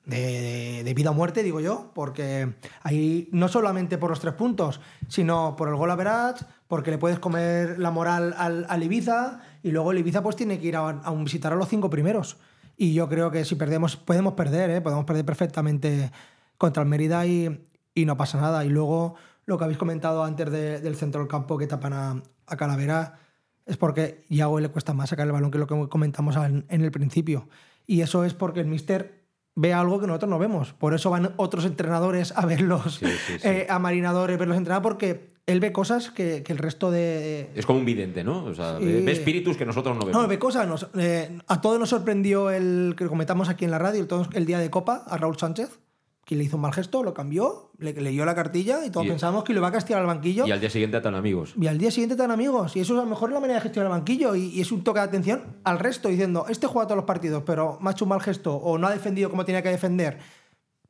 [0.08, 4.80] de, de- vida o muerte, digo yo, porque ahí no solamente por los tres puntos,
[5.06, 9.40] sino por el gol a Verach, porque le puedes comer la moral al, al Ibiza
[9.62, 12.38] y luego el Ibiza pues tiene que ir a, visitar a los cinco primeros.
[12.76, 14.80] Y yo creo que si perdemos, podemos perder, ¿eh?
[14.80, 16.10] podemos perder perfectamente
[16.56, 18.64] contra el Mérida y, y no pasa nada.
[18.64, 19.14] Y luego
[19.46, 23.18] lo que habéis comentado antes de- del centro del campo que tapan a, a Calavera
[23.66, 26.82] es porque Yago le cuesta más sacar el balón que lo que comentamos en, en
[26.82, 27.48] el principio.
[27.86, 29.17] Y eso es porque el Mister
[29.60, 30.72] ve algo que nosotros no vemos.
[30.72, 33.00] Por eso van otros entrenadores a verlos,
[33.42, 37.66] eh, a marinadores, verlos entrenar, porque él ve cosas que, que el resto de, Es
[37.66, 38.44] como un vidente, ¿no?
[38.44, 38.84] O sea, Sí.
[38.84, 40.22] ve, espíritus que nosotros no vemos.
[40.22, 40.68] no, ve cosas.
[40.68, 44.60] Nos- eh, a todos nos sorprendió el que comentamos aquí en la radio, el día
[44.60, 45.80] de Copa, a Raúl Sánchez,
[46.24, 49.10] que le hizo un mal gesto, lo cambió, le leyó la cartilla y todos Y-
[49.10, 50.46] pensamos que lo iba a castigar al banquillo.
[50.46, 51.54] Y al día siguiente tan amigos.
[51.56, 52.74] Y al día siguiente están amigos.
[52.76, 54.34] Y eso es a lo mejor la manera de gestionar el banquillo.
[54.34, 57.44] Y, y es un toque de atención al resto, diciendo, este juega todos los partidos,
[57.46, 60.18] pero me ha hecho un mal gesto o no ha defendido como tenía que defender.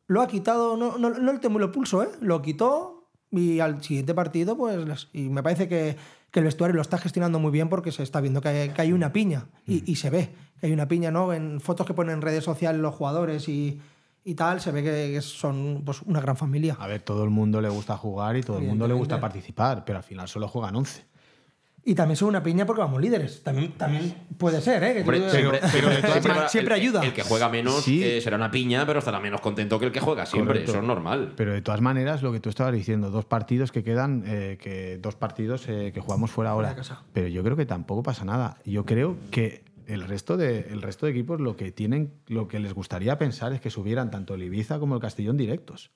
[0.06, 2.08] Lo ha quitado, no, no, no el tembló el pulso, ¿eh?
[2.20, 5.08] Lo quitó y al siguiente partido, pues.
[5.12, 5.96] Y me parece que,
[6.30, 8.80] que el vestuario lo está gestionando muy bien porque se está viendo que hay, que
[8.80, 9.48] hay una piña.
[9.66, 11.34] Y, y se ve que hay una piña, ¿no?
[11.34, 13.78] En fotos que ponen en redes sociales los jugadores y,
[14.30, 16.76] y tal, se ve que, son pues, una gran familia.
[16.78, 19.84] A ver, todo el mundo le gusta jugar y todo el mundo le gusta participar,
[19.84, 21.06] pero al final solo juegan 11.
[21.84, 23.42] Y también son una piña porque vamos líderes.
[23.42, 24.92] También, también puede ser, ¿eh?
[24.94, 27.02] Que Hombre, tú- siempre, pero de todas siempre el- ayuda.
[27.02, 28.04] El que juega menos Sí.
[28.04, 30.48] eh, será una piña, pero estará menos contento que el que juega siempre.
[30.54, 30.72] Correcto.
[30.72, 31.32] Eso es normal.
[31.34, 34.98] Pero de todas maneras, lo que tú estabas diciendo, dos partidos que quedan, eh, que
[34.98, 36.76] dos partidos eh, que jugamos fuera ahora.
[37.14, 38.58] Pero yo creo que tampoco pasa nada.
[38.66, 42.60] Yo creo que el resto de, el resto de equipos lo que tienen, lo que
[42.60, 45.90] les gustaría pensar es que subieran tanto el Ibiza como el Castellón directos.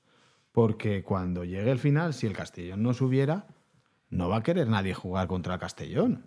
[0.50, 3.46] Porque cuando llegue el final, si el Castellón no subiera,
[4.08, 6.24] no va a querer nadie jugar contra el Castellón.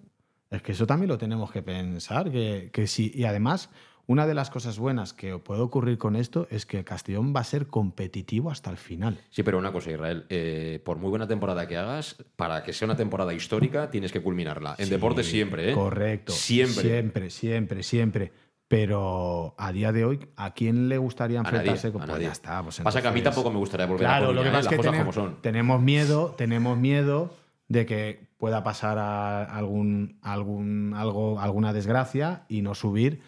[0.51, 2.31] Es que eso también lo tenemos que pensar.
[2.31, 3.11] Que, que sí.
[3.15, 3.71] Y además,
[4.07, 7.39] una de las cosas buenas que puede ocurrir con esto es que el Castellón va
[7.39, 9.19] a ser competitivo hasta el final.
[9.29, 10.25] Sí, pero una cosa, Israel.
[10.29, 14.21] eh, por muy buena temporada que hagas, para que sea una temporada histórica, tienes que
[14.21, 14.75] culminarla.
[14.77, 15.73] En Sí, deporte siempre, ¿eh?
[15.73, 16.31] Correcto.
[16.33, 16.81] Siempre.
[16.83, 18.31] Siempre, siempre, siempre.
[18.67, 21.87] Pero a día de hoy, ¿a quién le gustaría A nadie, enfrentarse?
[21.87, 22.25] a con- pues nadie.
[22.25, 22.63] ya está.
[22.63, 24.51] pues Pasa que a mí tampoco me gustaría volver a Claro, lo que ¿eh?
[24.51, 25.41] pasa es Las que cosas tenemos, como son.
[25.41, 27.33] tenemos miedo, tenemos miedo
[27.67, 33.21] de que pueda pasar a algún, algún, algo, alguna desgracia y no subir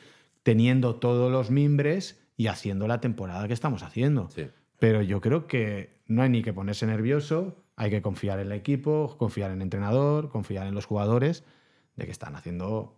[0.48, 4.30] teniendo todos los mimbres y haciendo la temporada que estamos haciendo.
[4.30, 4.48] Sí.
[4.80, 8.54] Pero yo creo que no hay ni que ponerse nervioso, hay que confiar en el
[8.54, 11.44] equipo, confiar en el entrenador, confiar en los jugadores,
[11.98, 12.98] de que están haciendo,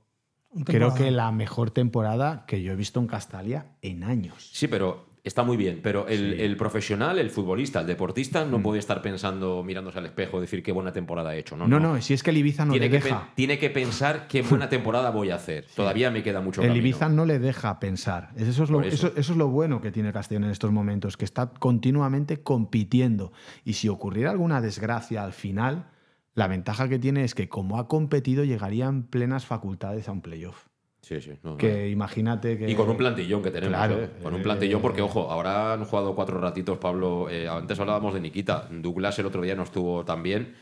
[0.52, 0.96] creo temporada.
[0.96, 4.52] que la mejor temporada que yo he visto en Castalia en años.
[4.54, 5.80] Sí, pero está muy bien.
[5.84, 6.42] Pero el, Sí.
[6.44, 8.64] el profesional, el futbolista, el deportista, no Mm.
[8.64, 11.56] puede estar pensando, mirándose al espejo, decir qué buena temporada he hecho.
[11.58, 13.30] No, No, no, si es que el Ibiza no tiene, le que deja.
[13.36, 15.66] tiene que pensar qué buena temporada voy a hacer.
[15.76, 16.86] Todavía me queda mucho El camino.
[16.88, 18.30] Ibiza no le deja pensar.
[18.36, 19.08] Eso es, lo, Por eso.
[19.08, 23.32] eso- eso es lo bueno que tiene Castellón en estos momentos, que está continuamente compitiendo.
[23.66, 25.88] Y si ocurriera alguna desgracia al final,
[26.36, 30.22] la ventaja que tiene es que como ha competido llegaría en plenas facultades a un
[30.22, 30.68] playoff.
[31.10, 31.32] Sí, sí.
[31.42, 31.58] no, no.
[31.58, 32.70] Que imagínate que...
[32.70, 33.76] Y con un plantillón que tenemos.
[33.76, 34.10] Claro, ¿eh?
[34.22, 37.28] Con un plantillón, porque, ojo, ahora han jugado cuatro ratitos, Pablo.
[37.32, 38.68] eh, antes hablábamos de Nikita.
[38.70, 40.54] Douglas el otro día no estuvo tan bien.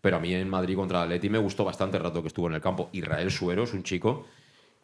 [0.00, 2.54] Pero a mí en Madrid contra Atleti me gustó bastante el rato que estuvo en
[2.54, 2.88] el campo.
[2.92, 4.26] Israel Suero es un chico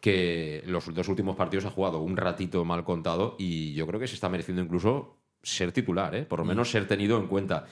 [0.01, 4.07] que los dos últimos partidos ha jugado un ratito mal contado y yo creo que
[4.07, 6.23] se está mereciendo incluso ser titular, ¿eh?
[6.23, 7.65] por lo menos ser tenido en cuenta.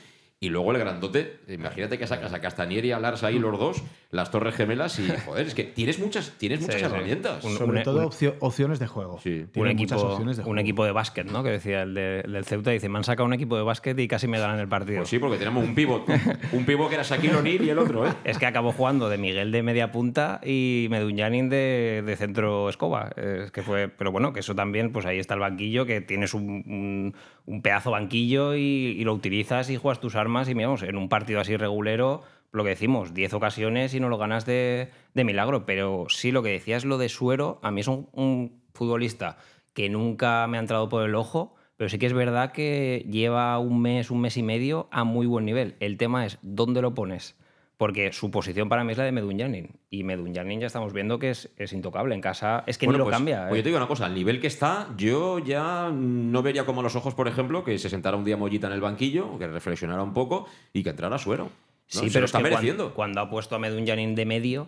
[0.44, 3.84] Y luego el grandote, imagínate que sacas a Castanier y a Lars ahí los dos,
[4.10, 6.84] las torres gemelas y, joder, es que tienes muchas, tienes muchas sí.
[6.86, 7.44] herramientas.
[7.44, 9.20] Un- Sobre un- todo un- opcio- opciones de juego.
[9.22, 9.46] Sí.
[9.56, 10.60] un equipo, opciones de un juego.
[10.60, 11.44] equipo de básquet, ¿no?
[11.44, 14.00] Que decía el, de- el del Ceuta, dice, me han sacado un equipo de básquet
[14.00, 14.98] y casi me ganan el partido.
[14.98, 16.08] Pues sí, porque tenemos un pivot.
[16.54, 18.14] un pivot que era Shaquille O'Neal y el otro, ¿eh?
[18.24, 23.12] Es que acabó jugando de Miguel de media punta y Medunjanin de, de centro escoba.
[23.16, 26.34] Es que fue, pero bueno, que eso también, pues ahí está el banquillo, que tienes
[26.34, 27.16] un, un-
[27.46, 28.60] un pedazo banquillo y,
[28.98, 32.64] y lo utilizas y juegas tus armas y miramos, en un partido así regulero, lo
[32.64, 35.66] que decimos, 10 ocasiones y no lo ganas de, de milagro.
[35.66, 39.38] Pero sí, lo que decías, lo de Suero, a mí es un, un futbolista
[39.74, 41.56] que nunca me ha entrado por el ojo.
[41.78, 45.26] Pero sí que es verdad que lleva un mes, un mes y medio a muy
[45.26, 45.76] buen nivel.
[45.80, 47.36] El tema es dónde lo pones.
[47.82, 49.72] Porque su posición para mí es la de Medunjanin.
[49.90, 52.14] Y Medunjanin ya estamos viendo que es, es intocable.
[52.14, 53.48] En casa es que Bueno, ni lo pues, cambia.
[53.48, 53.58] Pues ¿eh?
[53.58, 56.84] yo te digo una cosa, al nivel que está, yo ya no vería como a
[56.84, 60.04] los ojos, por ejemplo, que se sentara un día Mollita en el banquillo, que reflexionara
[60.04, 61.46] un poco y que entrara Suero.
[61.46, 61.50] ¿no?
[61.88, 62.84] Sí, Se pero lo es está que mereciendo.
[62.94, 64.68] cuando, cuando ha puesto a Medunjanin de medio,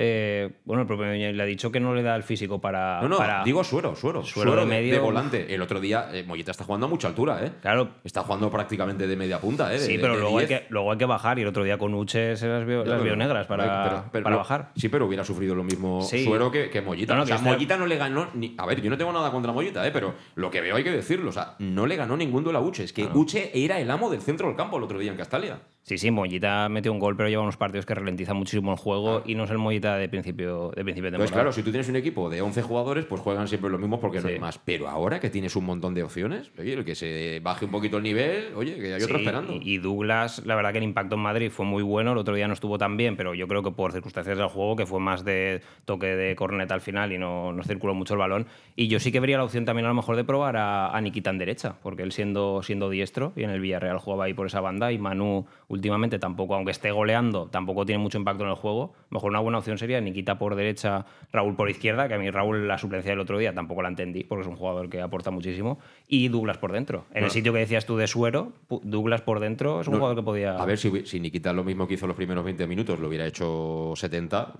[0.00, 3.02] eh, bueno, el propio le ha dicho que no le da el físico para.
[3.02, 4.22] No, no, para- digo Suero, Suero.
[4.22, 4.92] Suero Suero, de medio.
[4.94, 5.52] de volante.
[5.52, 7.50] El otro día eh, Mollita está jugando a mucha altura, ¿eh?
[7.60, 7.88] Claro.
[8.04, 9.78] Está jugando prácticamente de media punta, ¿eh?
[9.80, 10.60] De- Sí, pero de luego hay, 10.
[10.60, 13.02] que, luego hay que bajar y el otro día con Uche se las vio, las
[13.16, 14.70] negras para, pero- pero- para bajar.
[14.76, 16.24] Sí, pero hubiera sufrido lo mismo Sí.
[16.24, 17.14] Suero que, que Mollita.
[17.14, 18.54] No, no, o sea, que está- Mollita no le ganó ni.
[18.56, 19.90] A ver, yo no tengo nada contra Mollita, ¿eh?
[19.92, 21.30] pero lo que veo hay que decirlo.
[21.30, 22.84] O sea, no le ganó ningún duelo a Uche.
[22.84, 25.58] Es que Uche era el amo del centro del campo el otro día en Castalia.
[25.88, 29.22] Sí, sí, Mollita metió un gol, pero lleva unos partidos que ralentiza muchísimo el juego
[29.24, 31.32] y no es el Mollita de principio de, principio de temporada.
[31.32, 34.20] claro, si tú tienes un equipo de 11 jugadores, pues juegan siempre los mismos porque
[34.20, 34.58] no hay más.
[34.58, 37.96] Pero ahora que tienes un montón de opciones, oye, el que se baje un poquito
[37.96, 39.54] el nivel, oye, que hay otro esperando.
[39.54, 42.12] Y y Douglas, la verdad que el impacto en Madrid fue muy bueno.
[42.12, 44.76] El otro día no estuvo tan bien, pero yo creo que por circunstancias del juego,
[44.76, 48.18] que fue más de toque de corneta al final y no, no circuló mucho el
[48.18, 48.46] balón.
[48.76, 51.00] Y yo sí que vería la opción también a lo mejor de probar a, a
[51.00, 54.46] Nikita en derecha, porque él siendo, siendo diestro y en el Villarreal jugaba ahí por
[54.46, 55.46] esa banda y Manu
[55.78, 58.92] últimamente tampoco, aunque esté goleando, tampoco tiene mucho impacto en el juego.
[59.10, 62.68] Mejor una buena opción sería Nikita por derecha, Raúl por izquierda, que a mí Raúl
[62.68, 65.78] la suplencia del otro día tampoco la entendí, porque es un jugador que aporta muchísimo,
[66.08, 67.04] y Douglas por dentro.
[67.10, 67.30] En el Bueno.
[67.32, 68.52] sitio que decías tú de Suero,
[68.82, 70.56] Douglas por dentro es un No, jugador que podía...
[70.56, 73.26] A ver, si, si Nikita lo mismo que hizo los primeros 20 minutos, lo hubiera
[73.26, 74.52] hecho 70,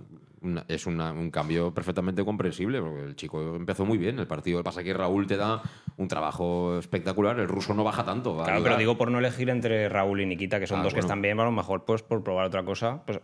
[0.43, 4.63] una- es una- un cambio perfectamente comprensible, porque el chico empezó muy bien el partido.
[4.63, 5.63] Pasa que Raúl te da
[5.97, 8.35] un trabajo espectacular, el ruso no baja tanto.
[8.35, 8.63] Claro, ayudar.
[8.63, 11.21] pero digo por no elegir entre Raúl y Nikita, que son Ah, dos que están
[11.23, 13.03] bien, a lo mejor pues por probar otra cosa.
[13.07, 13.21] Pues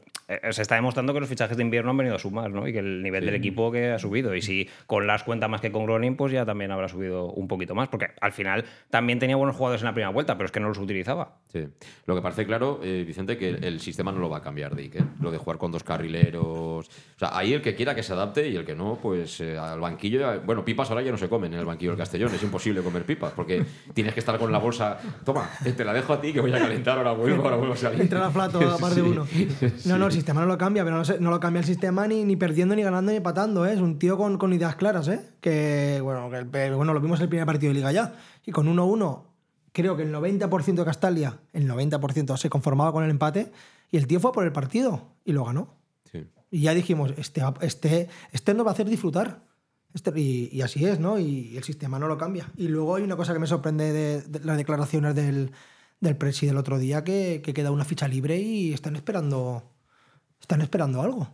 [0.50, 2.66] se está demostrando que los fichajes de invierno han venido a sumar, ¿no?
[2.66, 3.26] Y que el nivel Sí.
[3.26, 4.34] del equipo que ha subido.
[4.34, 7.46] Y si con las cuenta más que con Gronin, pues ya también habrá subido un
[7.48, 7.88] poquito más.
[7.88, 10.68] Porque al final también tenía buenos jugadores en la primera vuelta, pero es que no
[10.68, 11.36] los utilizaba.
[11.52, 11.66] Sí.
[12.06, 14.74] Lo que parece claro, eh, Vicente, que el, el sistema no lo va a cambiar,
[14.74, 14.94] Dick.
[14.96, 15.04] ¿eh?
[15.20, 16.88] Lo de jugar con dos carrileros.
[16.88, 19.56] O sea, ahí el que quiera que se adapte y el que no, pues eh,
[19.58, 20.20] al banquillo.
[20.20, 22.32] ya- Bueno, pipas ahora ya no se comen en el banquillo del Castellón.
[22.34, 24.98] Es imposible comer pipas porque tienes que estar con la bolsa.
[25.24, 27.74] Toma, eh, te la dejo a ti que voy a calentar, ahora vuelvo, ahora vuelvo
[27.74, 28.00] a salir.
[28.00, 29.26] Entra a flato a par de Sí, uno.
[29.86, 32.24] No, no, sistema no lo cambia, pero no, se- no lo cambia el sistema ni,
[32.24, 33.66] ni perdiendo, ni ganando, ni empatando.
[33.66, 33.72] ¿eh?
[33.74, 35.20] Es un tío con, con ideas claras, ¿eh?
[35.40, 36.44] Que, bueno, que el
[36.74, 38.14] bueno, lo vimos en el primer partido de Liga ya.
[38.46, 39.22] Y con 1-1,
[39.72, 43.52] creo que el 90% de Castalia, el 90% se conformaba con el empate.
[43.90, 45.74] Y el tío fue por el partido y lo ganó.
[46.10, 46.26] Sí.
[46.50, 49.42] Y ya dijimos, este, este, este nos va a hacer disfrutar.
[49.92, 51.18] Este- y, y así es, ¿no?
[51.20, 52.50] Y el sistema no lo cambia.
[52.56, 55.52] Y luego hay una cosa que me sorprende de, de las declaraciones del,
[56.00, 59.62] del presi del otro día, que, que queda una ficha libre y están esperando,
[60.44, 61.28] están esperando algo.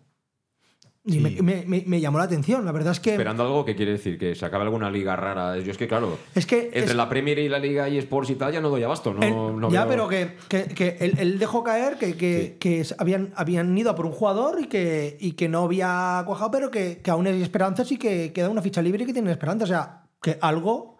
[1.04, 2.64] Y me, me- me- me llamó la atención.
[2.64, 3.12] La verdad es que.
[3.12, 5.58] Esperando algo que quiere decir que se acabe alguna liga rara.
[5.58, 6.66] Yo es que, claro, Es que.
[6.66, 9.14] entre es- la Premier y la Liga y Sports y tal ya no doy abasto.
[9.14, 12.58] No, él- no ya, veo- pero que, que- que él, él dejó caer que, que,
[12.60, 16.50] que habían, habían ido a por un jugador y que, y que no había cuajado,
[16.50, 19.30] pero que, que aún hay esperanzas y que queda una ficha libre y que tienen
[19.32, 19.64] esperanza.
[19.64, 20.98] O sea, que algo,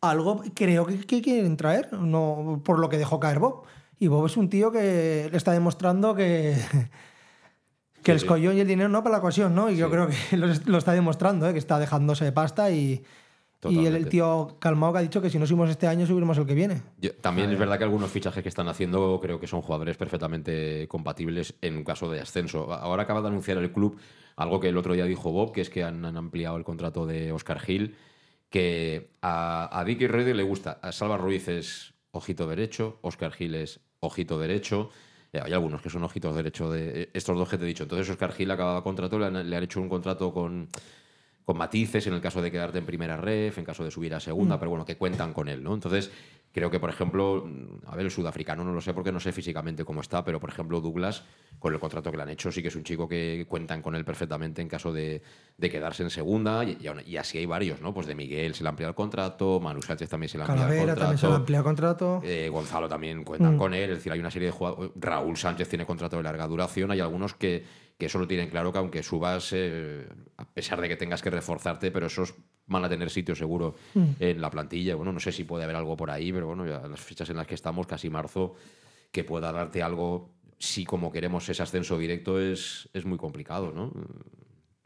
[0.00, 3.62] algo creo que, que quieren traer, no, por lo que dejó caer Bob.
[4.00, 6.56] Y Bob es un tío que le está demostrando que,
[8.08, 9.70] que el escollón y el dinero no para la ocasión, ¿no?
[9.70, 11.52] Y yo creo que lo, lo está demostrando, ¿eh?
[11.52, 13.04] que está dejándose de pasta y.
[13.68, 16.46] Y el, tío calmado que ha dicho que si no subimos este año, subiremos el
[16.46, 16.80] que viene.
[17.00, 20.86] Yo- también es verdad que algunos fichajes que están haciendo creo que son jugadores perfectamente
[20.86, 22.72] compatibles en un caso de ascenso.
[22.72, 23.98] Ahora acaba de anunciar el club
[24.36, 27.04] algo que el otro día dijo Bob, que es que han, han ampliado el contrato
[27.04, 27.96] de Oscar Gil,
[28.48, 30.78] que a, a Dicky Reddy le gusta.
[30.80, 34.90] A Salva Ruiz es ojito derecho, Oscar Gil es ojito derecho.
[35.32, 37.82] Eh, Hay algunos que son ojitos derecho de eh, estos dos que te he dicho.
[37.84, 40.68] Entonces Oscar Gil acaba contrato, le han, le han hecho un contrato con,
[41.48, 44.20] con matices en el caso de quedarte en primera ref, en caso de subir a
[44.20, 44.58] segunda, Mm.
[44.58, 45.72] pero bueno, que cuentan con él, ¿no?
[45.72, 46.10] Entonces,
[46.52, 47.48] creo que, por ejemplo,
[47.86, 50.50] a ver, el sudafricano no lo sé porque no sé físicamente cómo está, pero por
[50.50, 51.24] ejemplo, Douglas,
[51.58, 53.94] con el contrato que le han hecho, sí que es un chico que cuentan con
[53.94, 55.22] él perfectamente en caso de,
[55.56, 57.94] de quedarse en segunda, y, así hay varios, ¿no?
[57.94, 60.46] Pues de Miguel se le ha ampliado el contrato, Manu Sánchez también se le ha
[60.48, 61.00] ampliado el contrato.
[61.00, 62.20] también se le amplía contrato.
[62.24, 63.58] Eh, Gonzalo también cuentan Mm.
[63.58, 64.90] con él, es decir, hay una serie de jugadores.
[64.96, 68.72] Raúl Sánchez tiene contrato de larga duración, hay algunos que, que eso lo tienen claro
[68.72, 72.34] que aunque subas, eh, a pesar de que tengas que reforzarte, pero esos
[72.66, 74.04] van a tener sitio seguro Mm.
[74.20, 74.94] en la plantilla.
[74.94, 77.36] Bueno, no sé si puede haber algo por ahí, pero bueno, ya las fechas en
[77.36, 78.54] las que estamos, casi marzo,
[79.10, 83.92] que pueda darte algo, si como queremos ese ascenso directo, es, es muy complicado, ¿no?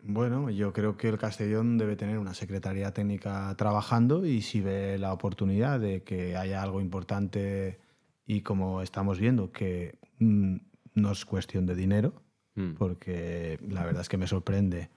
[0.04, 4.98] Bueno, yo creo que el Castellón debe tener una secretaría técnica trabajando y si ve
[4.98, 7.78] la oportunidad de que haya algo importante
[8.26, 10.56] y como estamos viendo que mm,
[10.94, 12.21] no es cuestión de dinero,
[12.54, 12.72] Mm.
[12.74, 14.90] porque la verdad es que me sorprende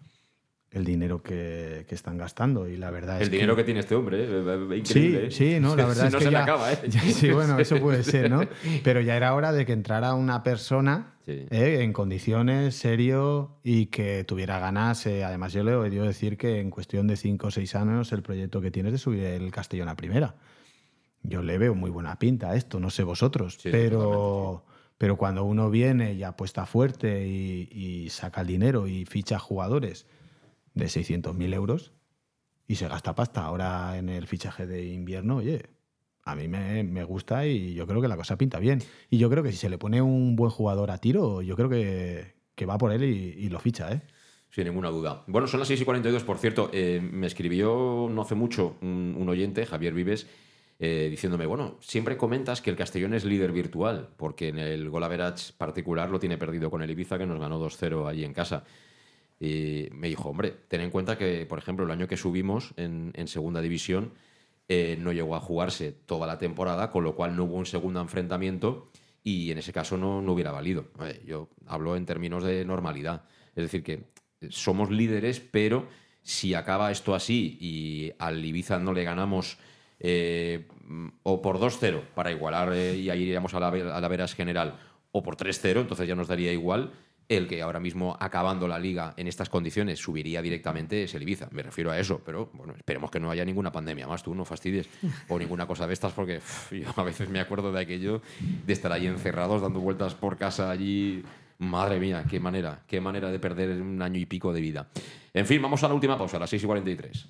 [0.72, 3.96] el dinero que, que están gastando y la verdad es El dinero que tiene este
[3.96, 4.78] hombre, ¿eh?
[4.78, 5.32] increíble.
[5.32, 5.54] Sí, ¿eh?
[5.56, 6.80] sí, no, la verdad Si es no que se le ya- acaba, ¿eh?
[6.90, 8.42] ya- sí, bueno, eso puede ser, ¿no?
[8.84, 11.46] Pero ya era hora de que entrara una persona Sí.
[11.50, 11.80] ¿eh?
[11.82, 15.06] en condiciones, serio y que tuviera ganas.
[15.08, 18.12] eh, además, yo le he oído decir que en cuestión de 5 o 6 años
[18.12, 20.36] el proyecto que tienes de subir el Castellón a primera.
[21.24, 24.64] Yo le veo muy buena pinta a esto, no sé vosotros, Sí, pero,
[24.98, 30.06] pero cuando uno viene y apuesta fuerte y, saca el dinero y ficha jugadores
[30.74, 31.92] de 600.000 euros
[32.68, 35.70] y se gasta pasta ahora en el fichaje de invierno, oye,
[36.24, 38.82] a mí me, me gusta y yo creo que la cosa pinta bien.
[39.10, 41.70] Y yo creo que si se le pone un buen jugador a tiro, yo creo
[41.70, 44.02] que, que va por él y, lo ficha, ¿eh?
[44.50, 45.24] Sin ninguna duda.
[45.28, 46.70] Bueno, son las 6 y 42, por cierto.
[46.72, 50.28] eh, me escribió no hace mucho un oyente, Javier Vives,
[50.80, 55.04] eh, diciéndome, bueno, siempre comentas que el Castellón es líder virtual, porque en el gol
[55.04, 58.64] average particular lo tiene perdido con el Ibiza, que nos ganó 2-0 allí en casa.
[59.40, 63.12] Y me dijo, hombre, ten en cuenta que, por ejemplo, el año que subimos en,
[63.16, 64.14] en segunda división
[64.68, 68.02] eh, no llegó a jugarse toda la temporada, con lo cual no hubo un segundo
[68.02, 68.90] enfrentamiento
[69.24, 70.88] y en ese caso no, no hubiera valido.
[71.26, 73.24] Yo hablo en términos de normalidad.
[73.56, 74.06] Es decir, que
[74.50, 75.88] somos líderes, pero
[76.24, 79.58] si acaba esto así y al Ibiza no le ganamos
[80.00, 80.68] eh,
[81.24, 84.78] o por 2-0 para igualar eh, y ahí iríamos a la, veras general,
[85.12, 86.92] o por 3-0, entonces ya nos daría igual.
[87.28, 91.48] El que ahora mismo, acabando la liga en estas condiciones, subiría directamente es el Ibiza.
[91.52, 94.46] Me refiero a eso, pero bueno, esperemos que no haya ninguna pandemia más, tú no
[94.46, 94.88] fastidies,
[95.28, 96.40] o ninguna cosa de estas, porque
[96.70, 98.22] yo a veces me acuerdo de aquello,
[98.68, 101.24] de estar ahí encerrados, dando vueltas por casa allí.
[101.58, 104.90] Madre mía, qué manera, qué manera de perder un año y pico de vida.
[105.34, 107.30] En fin, vamos a la última pausa, a las 6 y 43.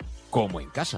[0.31, 0.97] como en casa.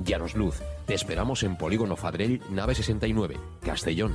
[0.00, 4.14] Llanos Luz, te esperamos en Polígono Fadrell, nave 69, Castellón.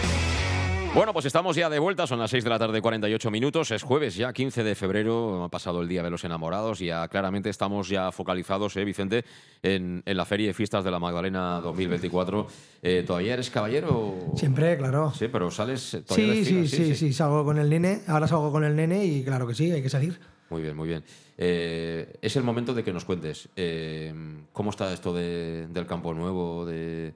[0.93, 3.81] Bueno, pues estamos ya de vuelta, son las 6 de la tarde, 48 minutos, es
[3.81, 7.49] jueves ya, 15 de febrero, ha pasado el Día de los Enamorados y ya claramente
[7.49, 9.23] estamos ya focalizados, ¿eh, Vicente,
[9.63, 12.45] en, en la Feria de Fiestas de la Magdalena 2024.
[12.83, 14.33] Eh, ¿Todavía eres caballero?
[14.35, 15.13] Siempre, claro.
[15.17, 18.01] Sí, pero sales todavía Sí, vestida, sí, sí, sí, salgo con el nene.
[18.07, 20.19] Ahora salgo con el nene y claro que sí, hay que salir.
[20.49, 21.05] Muy bien, muy bien.
[21.37, 24.13] Eh, es el momento de que nos cuentes eh,
[24.51, 27.13] cómo está esto de- del campo nuevo, de,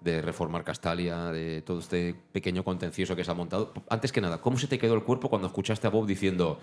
[0.00, 3.72] de reformar Castalia, de todo este pequeño contencioso que se ha montado.
[3.88, 6.58] Antes que nada, ¿cómo se te quedó el cuerpo cuando escuchaste a Bob diciendo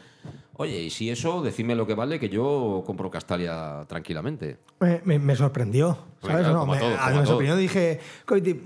[0.58, 4.58] Oye, y si eso, decidme lo que vale, que yo compro Castalia tranquilamente.
[4.80, 5.98] Me, me- me sorprendió.
[6.22, 6.38] ¿sabes?
[6.48, 7.58] claro, No, me, todo, a- me sorprendió.
[7.58, 8.00] Dije,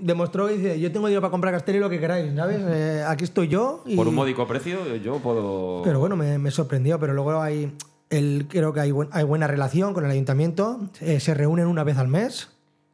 [0.00, 2.60] demostró y dice: Yo tengo dinero para comprar Castelli lo que queráis, ¿sabes?
[2.64, 3.82] Eh, aquí estoy yo.
[3.86, 3.96] Y...
[3.96, 5.82] Por un módico precio, yo puedo.
[5.82, 6.98] Pero bueno, me, me sorprendió.
[7.00, 7.72] Pero luego hay.
[8.08, 10.80] El, creo que hay, buen- hay buena relación con el ayuntamiento.
[11.00, 12.50] eh, se reúnen una vez al mes.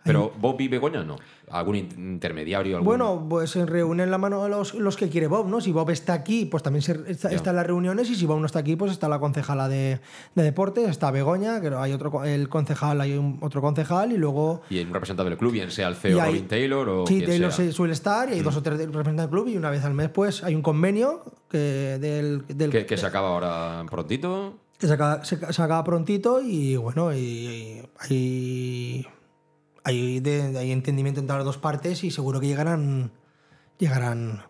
[0.06, 1.16] Pero Bob y Begoña no.
[1.50, 2.76] ¿Algún in- intermediario?
[2.76, 2.86] Algún...
[2.86, 5.60] Bueno, pues se reúnen la mano los, los que quiere Bob, ¿no?
[5.60, 8.40] Si Bob está aquí, pues también se- está, está en las reuniones, y si Bob
[8.40, 10.00] no está aquí, pues está la concejala de,
[10.34, 14.62] de deportes, está Begoña, que hay otro el concejal, hay un- otro concejal, y luego
[14.70, 17.06] Y un representante del club, bien sea el CEO Y hay- Robin Taylor o.
[17.06, 17.66] Sí, Taylor sea.
[17.66, 19.94] se- suele estar y hay dos o tres representantes del club y una vez al
[19.94, 21.58] mes pues hay un convenio que,
[22.00, 24.54] del, del- Que, que se acaba ahora prontito.
[24.78, 29.06] que se, acaba, se- se acaba prontito y bueno, y, y hay,
[29.86, 33.12] hay, entendimiento entre las dos partes y seguro que llegarán,
[33.78, 34.42] llegarán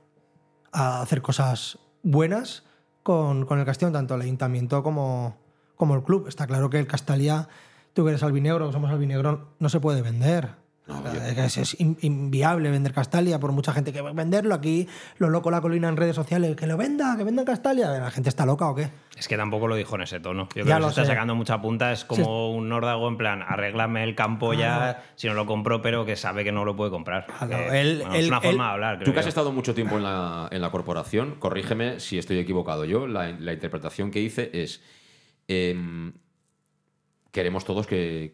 [0.72, 2.64] a hacer cosas buenas
[3.02, 5.36] con, el Castellón, tanto el ayuntamiento como,
[5.78, 6.26] el club.
[6.26, 7.48] Está claro que el Castalia,
[7.92, 10.54] tú que eres albinegro, somos albinegro, no se puede vender.
[11.36, 14.54] Es, es in- inviable vender Castalia por mucha gente que va a venderlo.
[14.54, 14.86] Aquí
[15.18, 17.90] lo loco la colina en redes sociales, que lo venda, que venda Castalia.
[17.90, 18.88] ¿La gente está loca o qué?
[19.16, 20.48] Es que tampoco lo dijo en ese tono.
[20.54, 21.90] Yo Ya creo que lo se está sacando mucha punta.
[21.90, 26.04] Es como un nórdago en plan, arréglame el campo ya, si no lo compro, pero
[26.04, 27.26] que sabe que no lo puede comprar.
[27.72, 29.96] Él- bueno, es una él- forma de hablar, creo Tú que has estado mucho tiempo
[29.96, 32.84] en la, en la corporación, corrígeme si estoy equivocado.
[32.84, 34.82] Yo, la, la interpretación que hice es.
[35.48, 36.12] em,
[37.36, 38.32] queremos todos que,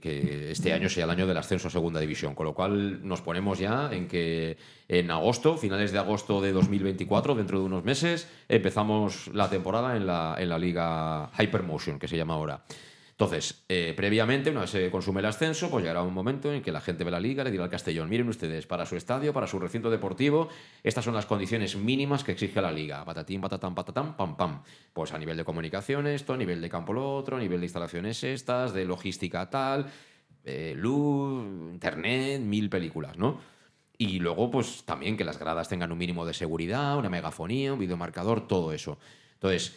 [0.52, 3.58] este año sea el año del ascenso a segunda división, con lo cual nos ponemos
[3.58, 9.26] ya en que en agosto, finales de agosto de 2024, dentro de unos meses, empezamos
[9.34, 12.62] la temporada en la, en la liga Hypermotion, que se llama ahora.
[13.12, 16.72] Entonces, eh, previamente, una vez se consume el ascenso, pues llegará un momento en que
[16.72, 19.46] la gente ve la liga, le dirá al Castellón, miren ustedes, para su estadio, para
[19.46, 20.48] su recinto deportivo,
[20.82, 23.04] estas son las condiciones mínimas que exige la liga.
[23.04, 24.62] Patatín, patatán, patatán, pam, pam.
[24.92, 27.66] Pues a nivel de comunicación esto, a nivel de campo lo otro, a nivel de
[27.66, 29.86] instalaciones estas, de logística tal,
[30.44, 33.38] eh, luz, internet, mil películas, ¿no?
[33.98, 37.78] Y luego, pues también que las gradas tengan un mínimo de seguridad, una megafonía, un
[37.78, 38.98] videomarcador, todo eso.
[39.34, 39.76] Entonces,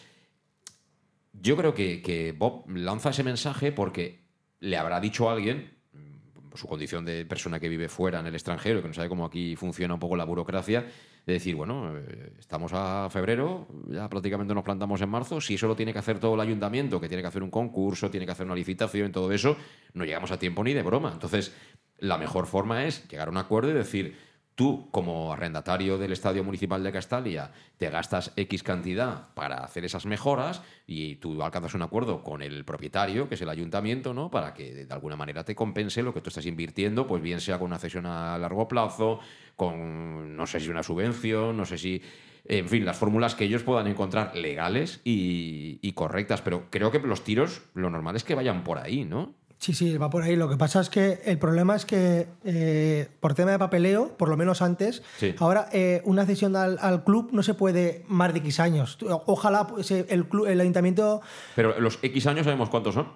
[1.42, 4.26] yo creo que, Bob lanza ese mensaje porque
[4.60, 8.34] le habrá dicho a alguien, mm, su condición de persona que vive fuera en el
[8.34, 10.86] extranjero, que no sabe cómo aquí funciona un poco la burocracia,
[11.26, 15.68] de decir, bueno, eh, estamos a febrero, ya prácticamente nos plantamos en marzo, si eso
[15.68, 18.32] lo tiene que hacer todo el ayuntamiento, que tiene que hacer un concurso, tiene que
[18.32, 19.58] hacer una licitación, todo eso,
[19.94, 21.12] no llegamos a tiempo ni de broma.
[21.14, 21.56] Entonces,
[21.98, 24.16] la mejor forma es llegar a un acuerdo y decir,
[24.56, 30.06] tú como arrendatario del Estadio Municipal de Castalia te gastas X cantidad para hacer esas
[30.06, 34.32] mejoras y tú alcanzas un acuerdo con el propietario, que es el ayuntamiento, ¿no?
[34.32, 37.60] Para que de alguna manera te compense lo que tú estás invirtiendo, pues bien sea
[37.60, 39.20] con una cesión a largo plazo,
[39.58, 42.02] con no sé si una subvención, no sé si
[42.48, 47.00] en fin, las fórmulas que ellos puedan encontrar legales y, y correctas, pero creo que
[47.00, 49.34] los tiros, lo normal es que vayan por ahí, ¿no?
[49.58, 50.36] Sí, sí, va por ahí.
[50.36, 54.30] Lo que pasa es que el problema es que eh, por tema de papeleo, por
[54.30, 55.34] lo menos antes, Sí.
[55.40, 58.98] ahora eh, una cesión al, al club no se puede más de X años.
[59.26, 61.22] Ojalá pues, eh, el, club, el ayuntamiento,
[61.56, 63.08] Pero los X años sabemos cuántos son.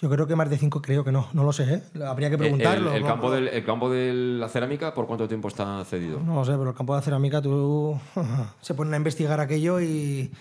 [0.00, 1.82] yo creo que más de 5 creo que no, no lo sé, ¿eh?
[2.06, 2.92] habría que El, preguntarlo.
[2.94, 6.20] el campo del, el campo de la cerámica, ¿por cuánto tiempo está cedido?
[6.20, 8.00] No lo sé, pero el campo de cerámica tú
[8.62, 10.32] se ponen a investigar aquello y...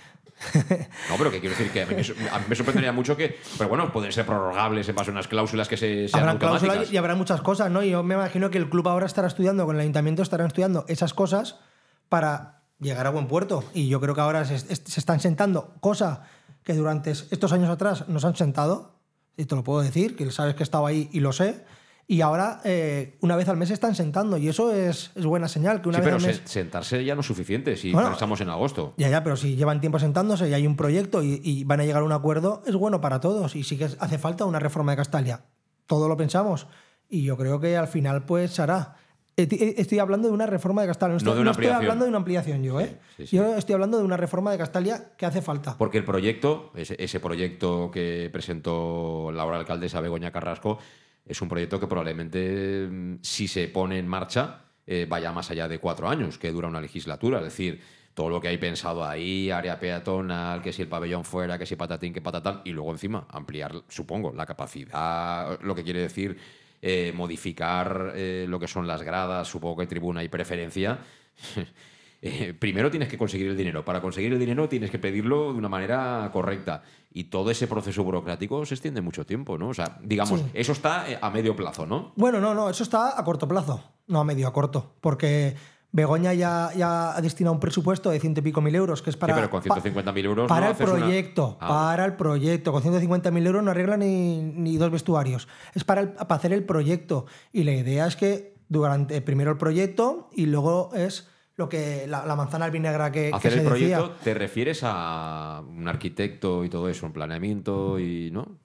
[1.10, 3.38] No, pero que quiero decir que a mí, me, a mí me sorprendería mucho que.
[3.58, 6.62] Pero bueno, pueden ser prorrogables en base a unas cláusulas que se, sean Habrán automáticas.
[6.74, 7.84] cláusulas y habrá muchas cosas, ¿no?
[7.84, 10.86] Y yo me imagino que el club ahora estará estudiando, con el ayuntamiento estarán estudiando
[10.88, 11.58] esas cosas
[12.08, 13.64] para llegar a buen puerto.
[13.74, 16.24] Y yo creo que ahora se, se están sentando, cosa
[16.64, 18.96] que durante estos años atrás nos han sentado,
[19.36, 21.66] y te lo puedo decir, que sabes que he estado ahí y lo sé.
[22.12, 25.47] Y ahora, eh, una vez al mes se están sentando, y eso es, es buena
[25.47, 26.38] señal, que una Sí, vez pero al mes...
[26.38, 28.95] se- sentarse ya no es suficiente si Bueno, estamos en agosto.
[28.97, 31.86] Ya, ya, pero si llevan tiempo sentándose y hay un proyecto y, y van a
[31.86, 33.55] llegar a un acuerdo, es bueno para todos.
[33.55, 35.43] Y sí que hace falta una reforma de Castalia.
[35.86, 36.66] Todo lo pensamos.
[37.10, 38.95] Y yo creo que al final, pues, se hará.
[39.38, 41.12] Eti- Estoy hablando de una reforma de Castalia.
[41.14, 42.97] No estoy, No de una no estoy hablando de una ampliación yo, ¿eh?
[43.18, 43.36] sí, sí.
[43.38, 45.78] Yo estoy hablando de una reforma de Castalia que hace falta.
[45.78, 50.80] Porque el proyecto, ese, ese proyecto que presentó la ahora alcaldesa Begoña Carrasco,
[51.30, 55.67] es un proyecto que probablemente, mm, si se pone en marcha, eh, vaya más allá
[55.67, 57.38] de cuatro años, que dura una legislatura.
[57.38, 57.82] Es decir,
[58.15, 61.75] todo lo que hay pensado ahí, área peatonal, que si el pabellón fuera, que si
[61.75, 66.38] patatín, que patatán, y luego encima ampliar, supongo, la capacidad, lo que quiere decir
[66.82, 70.99] eh, modificar eh, lo que son las gradas, supongo que tribuna y preferencia.
[72.22, 73.86] Eh, primero tienes que conseguir el dinero.
[73.86, 76.82] Para conseguir el dinero tienes que pedirlo de una manera correcta.
[77.13, 79.70] Y todo ese proceso burocrático se extiende mucho tiempo, ¿no?
[79.70, 80.45] O sea, digamos, Sí.
[80.53, 82.11] eso está eh, a medio plazo, ¿no?
[82.17, 84.95] Bueno, no, no, eso está a corto plazo, no a medio, a corto.
[84.99, 85.55] Porque
[85.91, 89.17] Begoña ya, ya ha destinado un presupuesto de ciento y pico mil euros, que es
[89.17, 89.34] para.
[89.34, 92.72] Sí, pero con pa- 150.000 euros Para no el una- proyecto, Ah, para el proyecto.
[92.72, 95.47] Con 150.000 euros no arregla ni, ni dos vestuarios.
[95.74, 97.26] Es para, el- para hacer el proyecto.
[97.53, 101.28] Y la idea es que durante primero el proyecto y luego es
[101.60, 104.24] lo que la, la manzana albinegra que, que Hacer se el proyecto, decía.
[104.24, 108.57] ¿te refieres a un arquitecto y todo eso, un planeamiento y no?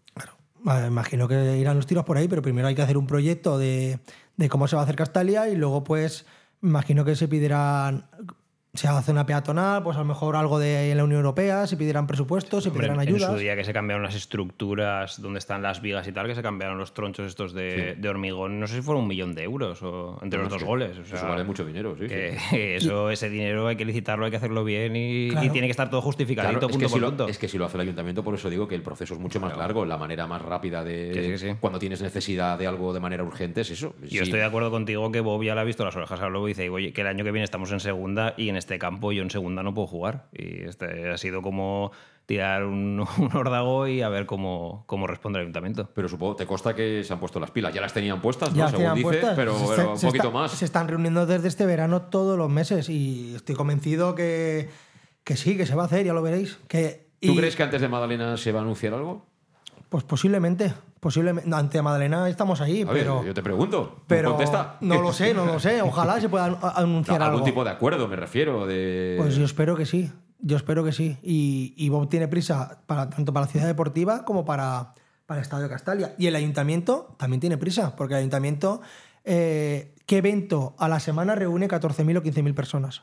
[0.60, 3.58] Vale, imagino que irán los tiros por ahí, pero primero hay que hacer un proyecto
[3.58, 3.98] de,
[4.36, 6.24] de cómo se va a hacer Castalia y luego, pues,
[6.62, 8.06] imagino que se pedirán.
[8.74, 12.06] Se hace una peatonal, pues a lo mejor algo de la Unión Europea, se pedirán
[12.08, 13.30] presupuestos, se Hombre, pedirán en ayudas.
[13.32, 16.42] su día que se cambiaron las estructuras donde están las vigas y tal, que se
[16.42, 19.80] cambiaron los tronchos estos de, de hormigón, no sé si fueron un millón de euros
[19.82, 20.98] o entre No, los dos que goles.
[20.98, 22.56] o eso vale mucho dinero, sí, que sí.
[22.84, 26.02] Eso, ese dinero hay que licitarlo, hay que hacerlo bien y, tiene que estar todo
[26.02, 27.28] justificadito Claro, es, punto que por si lo, punto.
[27.28, 29.38] es que si lo hace el ayuntamiento, por eso digo que el proceso es mucho
[29.40, 29.84] más largo.
[29.84, 31.56] La manera más rápida de Que sí, que sí.
[31.60, 33.94] cuando tienes necesidad de algo de manera urgente es eso.
[34.02, 34.18] Yo Sí.
[34.18, 36.50] estoy de acuerdo contigo que Bob ya le ha visto las orejas al lobo y
[36.52, 39.22] dice, oye, que el año que viene estamos en segunda y en este campo yo
[39.22, 40.28] en segunda no puedo jugar.
[40.32, 41.92] Y este ha sido como
[42.26, 45.90] tirar un, un órdago y a ver cómo, cómo responde el ayuntamiento.
[45.94, 47.74] Pero supongo, te consta que se han puesto las pilas.
[47.74, 48.56] Ya las tenían puestas, ¿no?
[48.56, 49.36] Ya Según dices, puestas.
[49.36, 50.52] pero, Se- pero un se poquito está- más.
[50.52, 54.70] Se están reuniendo desde este verano todos los meses y estoy convencido que,
[55.24, 56.58] que sí, que se va a hacer, ya lo veréis.
[56.68, 59.26] Que, ¿Tú y, crees que antes de Madalena se va a anunciar algo?
[59.90, 60.72] Pues posiblemente.
[61.04, 63.22] Posiblemente no, ante Madalena estamos ahí, A ver, pero.
[63.22, 64.02] yo te pregunto.
[64.06, 64.78] pero contesta.
[64.80, 65.82] no lo sé, no lo sé.
[65.82, 67.44] Ojalá se pueda anu- anunciar No, algún algo.
[67.44, 68.66] tipo de acuerdo, me refiero.
[68.66, 69.16] De...
[69.18, 70.10] Pues yo espero que sí.
[70.38, 71.18] Yo espero que sí.
[71.22, 74.94] Y, y Bob tiene prisa para, tanto para la ciudad deportiva como para,
[75.26, 76.14] para el Estadio de Castalia.
[76.18, 78.80] Y el ayuntamiento también tiene prisa, porque el ayuntamiento,
[79.24, 83.02] eh, ¿qué evento a la semana reúne 14.000 o 15.000 personas?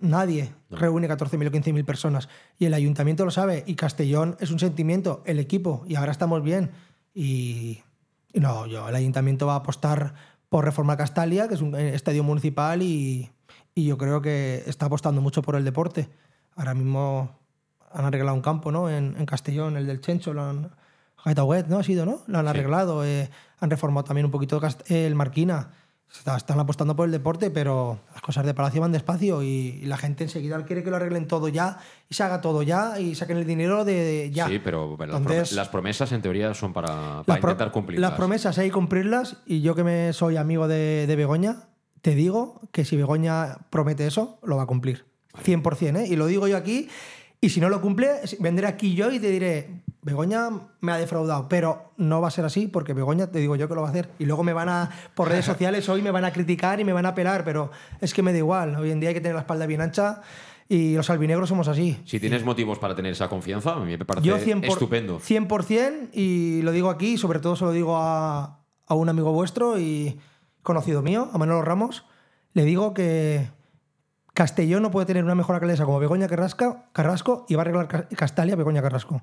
[0.00, 2.28] Nadie reúne 14.000 o 15.000 personas.
[2.58, 3.64] Y el ayuntamiento lo sabe.
[3.66, 5.84] Y Castellón es un sentimiento, el equipo.
[5.86, 6.70] Y ahora estamos bien.
[7.14, 7.82] Y,
[8.32, 10.14] y no, yo, el ayuntamiento va a apostar
[10.48, 13.30] por reformar Castalia, que es un eh, estadio municipal, y,
[13.74, 16.08] y yo creo que está apostando mucho por el deporte.
[16.56, 17.38] Ahora mismo
[17.92, 18.88] han arreglado un campo ¿no?
[18.90, 20.70] en, en Castellón, el del Chencho, lo han,
[21.24, 21.78] Gaitauet, ¿no?
[21.78, 22.20] Ha sido, ¿no?
[22.26, 23.04] Lo han arreglado.
[23.04, 23.30] eh,
[23.60, 25.70] han reformado también un poquito el Marquina.
[26.12, 29.96] Está- Están apostando por el deporte, pero las cosas de Palacio van despacio y, la
[29.96, 33.36] gente enseguida quiere que lo arreglen todo ya y se haga todo ya y saquen
[33.38, 34.48] el dinero de, ya.
[34.48, 38.10] Sí, pero las, Entonces- prom- las promesas en teoría son para, intentar cumplirlas.
[38.10, 41.68] Las promesas hay que cumplirlas y yo que me soy amigo de, de Begoña,
[42.02, 45.06] te digo que si Begoña promete eso, lo va a cumplir.
[45.44, 46.06] 100%, ¿eh?
[46.08, 46.88] Y lo digo yo aquí.
[47.40, 51.48] Y si no lo cumple, vendré aquí yo y te diré, Begoña me ha defraudado,
[51.48, 53.90] pero no va a ser así porque Begoña te digo yo que lo va a
[53.90, 54.10] hacer.
[54.18, 56.92] Y luego me van a, por redes sociales hoy me van a criticar y me
[56.92, 57.70] van a pelar, pero
[58.00, 58.76] es que me da igual.
[58.76, 60.20] Hoy en día hay que tener la espalda bien ancha
[60.68, 61.98] y los albinegros somos así.
[62.04, 65.18] Si tienes motivos para tener esa confianza, a mí me parece Yo 100%, por- estupendo.
[65.18, 69.78] 100% y lo digo aquí, sobre todo se lo digo a, a un amigo vuestro
[69.80, 70.18] y
[70.62, 72.04] conocido mío, a Manolo Ramos,
[72.52, 73.48] le digo que
[74.34, 77.88] Castellón no puede tener una mejor alcaldesa como Begoña Carrasco, Carrasco y va a arreglar
[77.88, 79.22] Ca- Castalia Begoña Carrasco.